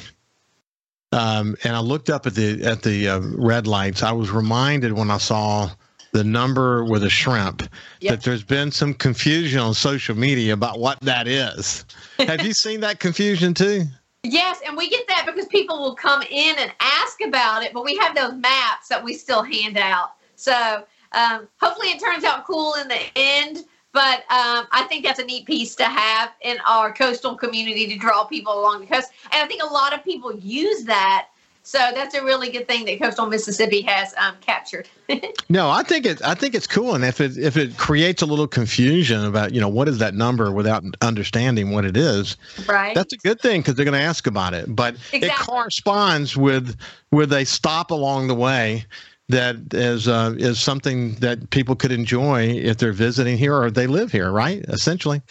um, 1.16 1.56
and 1.64 1.76
I 1.76 1.80
looked 1.80 2.10
up 2.10 2.28
at 2.28 2.36
the 2.36 2.64
at 2.64 2.84
the 2.84 3.08
uh, 3.08 3.20
red 3.20 3.68
lights. 3.68 4.04
I 4.04 4.12
was 4.12 4.32
reminded 4.32 4.94
when 4.94 5.10
I 5.10 5.18
saw 5.18 5.72
the 6.12 6.24
number 6.24 6.84
with 6.84 7.04
a 7.04 7.10
shrimp 7.10 7.62
yep. 8.00 8.12
that 8.12 8.24
there's 8.24 8.44
been 8.44 8.72
some 8.72 8.94
confusion 8.94 9.60
on 9.60 9.74
social 9.74 10.16
media 10.16 10.54
about 10.54 10.80
what 10.80 11.00
that 11.02 11.28
is. 11.28 11.86
Have 12.20 12.46
you 12.46 12.54
seen 12.66 12.82
that 12.82 13.00
confusion 13.00 13.54
too? 13.54 13.84
Yes, 14.24 14.60
and 14.66 14.76
we 14.76 14.90
get 14.90 15.08
that 15.08 15.26
because 15.26 15.46
people 15.48 15.80
will 15.80 15.96
come 15.96 16.22
in 16.24 16.56
and 16.58 16.72
ask 16.80 17.22
about 17.22 17.64
it, 17.64 17.74
but 17.74 17.86
we 17.86 17.96
have 17.98 18.16
those 18.16 18.34
maps 18.34 18.88
that 18.90 19.04
we 19.04 19.14
still 19.14 19.44
hand 19.44 19.78
out. 19.78 20.14
So 20.36 20.84
um, 21.12 21.48
hopefully 21.62 21.90
it 21.90 22.00
turns 22.00 22.24
out 22.24 22.46
cool 22.46 22.74
in 22.76 22.88
the 22.88 23.00
end. 23.16 23.66
But 23.96 24.20
um, 24.30 24.68
I 24.72 24.86
think 24.90 25.06
that's 25.06 25.20
a 25.20 25.24
neat 25.26 25.46
piece 25.46 25.74
to 25.76 25.86
have 25.86 26.34
in 26.42 26.58
our 26.68 26.92
coastal 26.92 27.36
community 27.36 27.88
to 27.88 27.98
draw 27.98 28.26
people 28.26 28.60
along 28.60 28.82
the 28.82 28.88
coast. 28.88 29.14
And 29.32 29.42
I 29.42 29.48
think 29.48 29.64
a 29.64 29.74
lot 29.74 29.94
of 29.94 30.04
people 30.04 30.36
use 30.36 30.84
that 30.84 31.30
So 31.68 31.80
that's 31.96 32.14
a 32.14 32.24
really 32.24 32.52
good 32.52 32.68
thing 32.68 32.86
that 32.86 33.02
Coastal 33.02 33.26
Mississippi 33.26 33.82
has 33.82 34.14
um, 34.18 34.36
captured. 34.40 34.88
no, 35.50 35.68
I 35.68 35.82
think 35.82 36.06
it. 36.06 36.24
I 36.24 36.36
think 36.36 36.54
it's 36.54 36.68
cool, 36.68 36.94
and 36.94 37.04
if 37.04 37.20
it 37.20 37.40
if 37.40 37.58
it 37.58 37.76
creates 37.76 38.22
a 38.22 38.28
little 38.28 38.48
confusion 38.48 39.26
about 39.26 39.52
you 39.52 39.60
know 39.60 39.68
what 39.68 39.88
is 39.88 39.98
that 39.98 40.14
number 40.14 40.52
without 40.52 40.84
understanding 41.02 41.72
what 41.72 41.84
it 41.84 41.98
is, 41.98 42.38
right? 42.68 42.94
That's 42.94 43.14
a 43.14 43.18
good 43.18 43.42
thing 43.42 43.62
because 43.62 43.74
they're 43.74 43.84
going 43.84 44.00
to 44.00 44.06
ask 44.06 44.28
about 44.28 44.54
it. 44.54 44.76
But 44.76 44.94
exactly. 45.12 45.28
it 45.28 45.38
corresponds 45.38 46.38
with 46.38 46.78
with 47.10 47.34
a 47.34 47.46
stop 47.46 47.90
along 47.90 48.28
the 48.28 48.36
way 48.36 48.86
that 49.30 49.56
is 49.74 50.08
uh, 50.08 50.36
is 50.38 50.60
something 50.60 51.16
that 51.16 51.50
people 51.50 51.76
could 51.76 51.92
enjoy 51.92 52.44
if 52.44 52.78
they're 52.78 52.94
visiting 52.94 53.38
here 53.38 53.56
or 53.56 53.72
they 53.72 53.88
live 53.88 54.12
here, 54.12 54.32
right? 54.32 54.64
Essentially. 54.68 55.22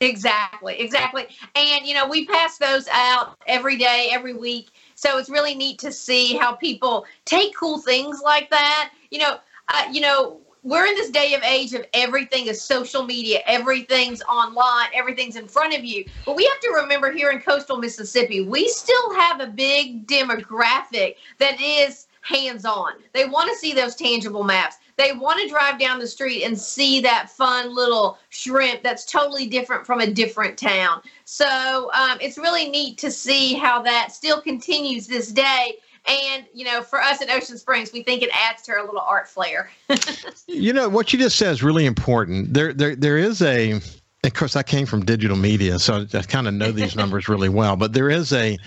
Exactly, 0.00 0.78
exactly. 0.80 1.26
And 1.54 1.86
you 1.86 1.94
know, 1.94 2.06
we 2.06 2.26
pass 2.26 2.58
those 2.58 2.88
out 2.92 3.36
every 3.46 3.76
day, 3.76 4.08
every 4.12 4.34
week 4.34 4.70
so 4.94 5.18
it's 5.18 5.28
really 5.28 5.54
neat 5.54 5.78
to 5.80 5.92
see 5.92 6.36
how 6.36 6.54
people 6.54 7.04
take 7.24 7.54
cool 7.56 7.78
things 7.78 8.20
like 8.24 8.50
that. 8.50 8.90
You 9.10 9.18
know, 9.18 9.38
uh, 9.68 9.84
you 9.90 10.00
know, 10.00 10.40
we're 10.62 10.86
in 10.86 10.94
this 10.94 11.10
day 11.10 11.34
of 11.34 11.42
age 11.42 11.74
of 11.74 11.84
everything 11.92 12.46
is 12.46 12.62
social 12.62 13.04
media, 13.04 13.40
everything's 13.46 14.22
online, 14.22 14.88
everything's 14.94 15.36
in 15.36 15.46
front 15.46 15.76
of 15.76 15.84
you. 15.84 16.06
But 16.24 16.36
we 16.36 16.44
have 16.44 16.60
to 16.60 16.80
remember 16.82 17.12
here 17.12 17.30
in 17.30 17.40
coastal 17.40 17.76
Mississippi, 17.76 18.40
we 18.40 18.66
still 18.68 19.14
have 19.14 19.40
a 19.40 19.46
big 19.46 20.06
demographic 20.06 21.16
that 21.38 21.60
is 21.60 22.06
hands 22.24 22.64
on. 22.64 22.94
They 23.12 23.26
want 23.26 23.50
to 23.50 23.56
see 23.56 23.72
those 23.74 23.94
tangible 23.94 24.42
maps. 24.42 24.76
They 24.96 25.12
want 25.12 25.40
to 25.40 25.48
drive 25.48 25.78
down 25.78 25.98
the 25.98 26.06
street 26.06 26.44
and 26.44 26.58
see 26.58 27.00
that 27.00 27.28
fun 27.30 27.74
little 27.74 28.18
shrimp 28.30 28.82
that's 28.82 29.04
totally 29.04 29.46
different 29.46 29.86
from 29.86 30.00
a 30.00 30.06
different 30.10 30.58
town. 30.58 31.02
So 31.24 31.90
um, 31.92 32.18
it's 32.20 32.38
really 32.38 32.68
neat 32.68 32.98
to 32.98 33.10
see 33.10 33.54
how 33.54 33.82
that 33.82 34.12
still 34.12 34.40
continues 34.40 35.06
this 35.06 35.30
day. 35.32 35.76
And, 36.06 36.44
you 36.52 36.64
know, 36.64 36.82
for 36.82 37.00
us 37.00 37.22
at 37.22 37.30
Ocean 37.30 37.56
Springs, 37.58 37.92
we 37.92 38.02
think 38.02 38.22
it 38.22 38.30
adds 38.32 38.62
to 38.62 38.72
our 38.72 38.84
little 38.84 39.00
art 39.00 39.28
flair. 39.28 39.70
you 40.46 40.72
know, 40.72 40.88
what 40.88 41.12
you 41.12 41.18
just 41.18 41.36
said 41.36 41.52
is 41.52 41.62
really 41.62 41.86
important. 41.86 42.52
There, 42.52 42.72
there, 42.72 42.94
there 42.94 43.16
is 43.16 43.40
a, 43.42 43.80
of 44.22 44.34
course, 44.34 44.54
I 44.54 44.62
came 44.62 44.86
from 44.86 45.04
digital 45.04 45.36
media, 45.36 45.78
so 45.78 46.06
I 46.12 46.22
kind 46.22 46.46
of 46.46 46.54
know 46.54 46.72
these 46.72 46.94
numbers 46.96 47.28
really 47.28 47.48
well. 47.48 47.76
But 47.76 47.94
there 47.94 48.10
is 48.10 48.32
a, 48.32 48.58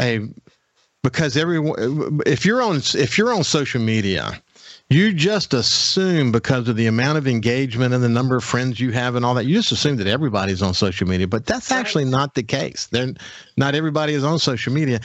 a 0.00 0.28
because 1.02 1.36
everyone, 1.36 2.20
if 2.26 2.44
you're 2.44 2.62
on, 2.62 2.76
if 2.94 3.18
you're 3.18 3.32
on 3.32 3.44
social 3.44 3.80
media, 3.80 4.40
you 4.92 5.12
just 5.12 5.54
assume 5.54 6.32
because 6.32 6.68
of 6.68 6.76
the 6.76 6.86
amount 6.86 7.16
of 7.16 7.26
engagement 7.26 7.94
and 7.94 8.02
the 8.02 8.08
number 8.08 8.36
of 8.36 8.44
friends 8.44 8.78
you 8.78 8.92
have 8.92 9.14
and 9.14 9.24
all 9.24 9.34
that, 9.34 9.46
you 9.46 9.54
just 9.54 9.72
assume 9.72 9.96
that 9.96 10.06
everybody's 10.06 10.60
on 10.60 10.74
social 10.74 11.08
media, 11.08 11.26
but 11.26 11.46
that's 11.46 11.72
actually 11.72 12.04
not 12.04 12.34
the 12.34 12.42
case. 12.42 12.88
They're, 12.90 13.14
not 13.56 13.74
everybody 13.74 14.12
is 14.12 14.22
on 14.22 14.38
social 14.38 14.72
media. 14.72 15.00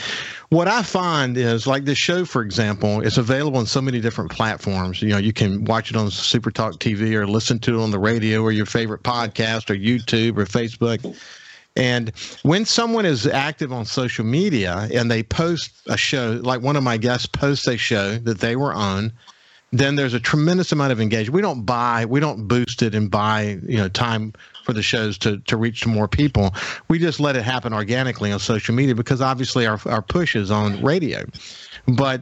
What 0.49 0.67
I 0.67 0.83
find 0.83 1.37
is 1.37 1.67
like 1.67 1.85
this 1.85 1.97
show, 1.97 2.25
for 2.25 2.41
example, 2.41 3.01
it's 3.01 3.17
available 3.17 3.59
on 3.59 3.65
so 3.65 3.81
many 3.81 4.01
different 4.01 4.31
platforms. 4.31 5.01
You 5.01 5.09
know, 5.09 5.17
you 5.17 5.31
can 5.33 5.63
watch 5.65 5.89
it 5.89 5.95
on 5.95 6.11
Super 6.11 6.51
Talk 6.51 6.79
TV 6.79 7.13
or 7.13 7.25
listen 7.25 7.57
to 7.59 7.79
it 7.79 7.81
on 7.81 7.91
the 7.91 7.99
radio 7.99 8.41
or 8.41 8.51
your 8.51 8.65
favorite 8.65 9.03
podcast 9.03 9.69
or 9.69 9.75
YouTube 9.75 10.37
or 10.37 10.45
Facebook. 10.45 11.15
And 11.77 12.11
when 12.41 12.65
someone 12.65 13.05
is 13.05 13.27
active 13.27 13.71
on 13.71 13.85
social 13.85 14.25
media 14.25 14.89
and 14.91 15.11
they 15.11 15.21
post 15.21 15.71
a 15.85 15.95
show, 15.95 16.41
like 16.43 16.61
one 16.61 16.75
of 16.75 16.83
my 16.83 16.97
guests 16.97 17.27
posts 17.27 17.67
a 17.67 17.77
show 17.77 18.15
that 18.17 18.39
they 18.39 18.55
were 18.55 18.73
on, 18.73 19.13
then 19.71 19.95
there's 19.95 20.15
a 20.15 20.19
tremendous 20.19 20.71
amount 20.71 20.91
of 20.91 20.99
engagement. 20.99 21.35
We 21.35 21.41
don't 21.41 21.65
buy, 21.65 22.05
we 22.05 22.19
don't 22.19 22.47
boost 22.47 22.81
it 22.81 22.95
and 22.95 23.11
buy, 23.11 23.59
you 23.67 23.77
know, 23.77 23.89
time 23.89 24.33
for 24.63 24.73
the 24.73 24.81
shows 24.81 25.19
to, 25.19 25.37
to 25.41 25.55
reach 25.55 25.81
to 25.81 25.89
more 25.89 26.07
people. 26.07 26.55
We 26.87 26.97
just 26.97 27.19
let 27.19 27.35
it 27.35 27.43
happen 27.43 27.73
organically 27.73 28.31
on 28.31 28.39
social 28.39 28.73
media 28.73 28.95
because 28.95 29.21
obviously 29.21 29.67
our, 29.67 29.79
our 29.85 30.01
push 30.01 30.35
is 30.35 30.49
on 30.49 30.81
radio. 30.81 31.25
But 31.87 32.21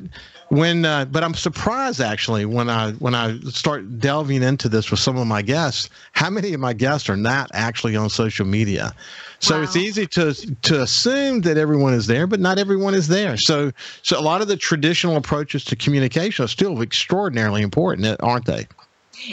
when 0.49 0.85
uh, 0.85 1.05
but 1.05 1.23
I'm 1.23 1.33
surprised 1.33 2.01
actually 2.01 2.45
when 2.45 2.69
I 2.69 2.91
when 2.93 3.15
I 3.15 3.39
start 3.49 3.99
delving 3.99 4.43
into 4.43 4.69
this 4.69 4.91
with 4.91 4.99
some 4.99 5.17
of 5.17 5.27
my 5.27 5.41
guests, 5.41 5.89
how 6.13 6.29
many 6.29 6.53
of 6.53 6.59
my 6.59 6.73
guests 6.73 7.09
are 7.09 7.17
not 7.17 7.49
actually 7.53 7.95
on 7.95 8.09
social 8.09 8.45
media? 8.45 8.93
So 9.39 9.57
wow. 9.57 9.63
it's 9.63 9.75
easy 9.75 10.07
to 10.07 10.33
to 10.33 10.81
assume 10.81 11.41
that 11.41 11.57
everyone 11.57 11.93
is 11.93 12.07
there, 12.07 12.27
but 12.27 12.39
not 12.39 12.57
everyone 12.59 12.93
is 12.93 13.07
there. 13.07 13.37
So 13.37 13.71
so 14.01 14.19
a 14.19 14.21
lot 14.21 14.41
of 14.41 14.47
the 14.47 14.57
traditional 14.57 15.17
approaches 15.17 15.63
to 15.65 15.75
communication 15.75 16.45
are 16.45 16.49
still 16.49 16.81
extraordinarily 16.81 17.61
important, 17.61 18.05
aren't 18.21 18.45
they? 18.45 18.67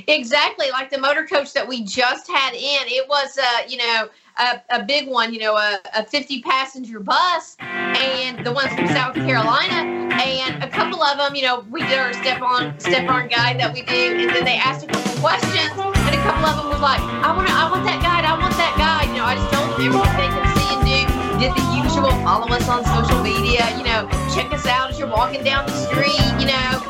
Exactly, 0.06 0.70
like 0.70 0.90
the 0.90 0.98
motor 0.98 1.26
coach 1.26 1.52
that 1.52 1.66
we 1.66 1.82
just 1.82 2.30
had 2.30 2.54
in. 2.54 2.60
It 2.86 3.08
was, 3.08 3.38
uh, 3.38 3.62
you 3.68 3.76
know, 3.76 4.08
a, 4.38 4.60
a 4.70 4.82
big 4.84 5.08
one, 5.08 5.32
you 5.32 5.40
know, 5.40 5.56
a, 5.56 5.78
a 5.96 6.04
50 6.04 6.42
passenger 6.42 7.00
bus, 7.00 7.56
and 7.60 8.44
the 8.44 8.52
ones 8.52 8.72
from 8.74 8.88
South 8.88 9.14
Carolina, 9.14 10.12
and 10.14 10.62
a 10.62 10.68
couple 10.68 11.02
of 11.02 11.18
them, 11.18 11.34
you 11.34 11.42
know, 11.42 11.64
we 11.70 11.82
did 11.82 11.98
our 11.98 12.12
step 12.12 12.40
on 12.40 12.78
step 12.80 13.08
on 13.08 13.28
guide 13.28 13.60
that 13.60 13.72
we 13.72 13.82
do, 13.82 13.94
and 13.94 14.30
then 14.30 14.44
they 14.44 14.56
asked 14.56 14.84
a 14.84 14.88
couple 14.88 15.12
questions, 15.20 15.72
and 15.76 16.14
a 16.14 16.22
couple 16.22 16.46
of 16.46 16.56
them 16.56 16.68
was 16.68 16.80
like, 16.80 17.00
I 17.00 17.34
want, 17.36 17.50
I 17.50 17.70
want 17.70 17.84
that 17.84 18.00
guide, 18.02 18.24
I 18.24 18.38
want 18.38 18.56
that 18.56 18.74
guide. 18.76 19.08
You 19.12 19.20
know, 19.20 19.28
I 19.28 19.36
just 19.36 19.52
told 19.52 19.68
them 19.76 19.92
everything 19.92 20.16
they 20.16 20.30
can 20.32 20.46
see 20.56 20.68
and 20.72 20.82
do. 20.86 21.00
Did 21.38 21.52
the 21.58 21.64
usual, 21.74 22.10
follow 22.22 22.48
us 22.54 22.68
on 22.68 22.84
social 22.86 23.22
media, 23.22 23.66
you 23.76 23.84
know, 23.84 24.08
check 24.34 24.52
us 24.52 24.66
out 24.66 24.90
as 24.90 24.98
you're 24.98 25.10
walking 25.10 25.44
down 25.44 25.66
the 25.66 25.74
street, 25.74 26.22
you 26.38 26.46
know. 26.46 26.80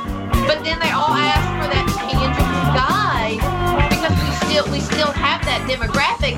But 0.46 0.64
then 0.64 0.78
they 0.78 0.90
all 0.90 1.14
asked 1.14 1.52
for 1.59 1.68
that 1.70 1.87
tangible 2.07 2.62
guide 2.74 3.40
because 3.88 4.12
we 4.12 4.31
still 4.44 4.66
we 4.72 4.81
still 4.81 5.12
have 5.12 5.40
that 5.46 5.62
demographic, 5.70 6.37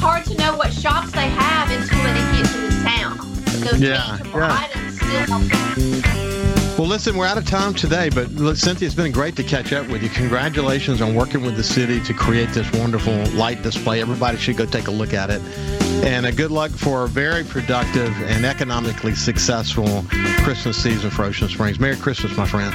hard 0.00 0.24
to 0.24 0.34
know 0.36 0.56
what 0.56 0.72
shops 0.72 1.12
they 1.12 1.28
have 1.28 1.70
until 1.70 2.02
they 2.02 2.38
get 2.38 2.46
to 2.50 2.58
the 2.58 2.82
town. 2.82 3.18
Those 3.60 3.80
yeah, 3.80 4.18
yeah. 4.34 4.66
items 4.66 4.96
still 4.96 5.80
well, 6.80 6.88
listen, 6.88 7.14
we're 7.14 7.26
out 7.26 7.36
of 7.36 7.44
time 7.44 7.74
today, 7.74 8.08
but 8.08 8.30
look, 8.30 8.56
Cynthia, 8.56 8.86
it's 8.86 8.94
been 8.94 9.12
great 9.12 9.36
to 9.36 9.44
catch 9.44 9.70
up 9.74 9.86
with 9.88 10.02
you. 10.02 10.08
Congratulations 10.08 11.02
on 11.02 11.14
working 11.14 11.42
with 11.42 11.56
the 11.56 11.62
city 11.62 12.00
to 12.04 12.14
create 12.14 12.48
this 12.54 12.72
wonderful 12.72 13.12
light 13.32 13.62
display. 13.62 14.00
Everybody 14.00 14.38
should 14.38 14.56
go 14.56 14.64
take 14.64 14.88
a 14.88 14.90
look 14.90 15.12
at 15.12 15.28
it. 15.28 15.42
And 16.02 16.24
a 16.24 16.32
good 16.32 16.50
luck 16.50 16.70
for 16.70 17.04
a 17.04 17.06
very 17.06 17.44
productive 17.44 18.16
and 18.22 18.46
economically 18.46 19.14
successful 19.14 20.06
Christmas 20.38 20.82
season 20.82 21.10
for 21.10 21.26
Ocean 21.26 21.48
Springs. 21.50 21.78
Merry 21.78 21.96
Christmas, 21.96 22.34
my 22.34 22.46
friend. 22.46 22.74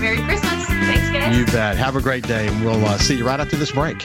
Merry 0.00 0.18
Christmas. 0.18 0.66
Thanks, 0.66 1.10
guys. 1.10 1.34
You 1.34 1.46
bet. 1.46 1.78
Have 1.78 1.96
a 1.96 2.02
great 2.02 2.28
day, 2.28 2.48
and 2.48 2.62
we'll 2.62 2.84
uh, 2.84 2.98
see 2.98 3.16
you 3.16 3.26
right 3.26 3.40
after 3.40 3.56
this 3.56 3.72
break. 3.72 4.04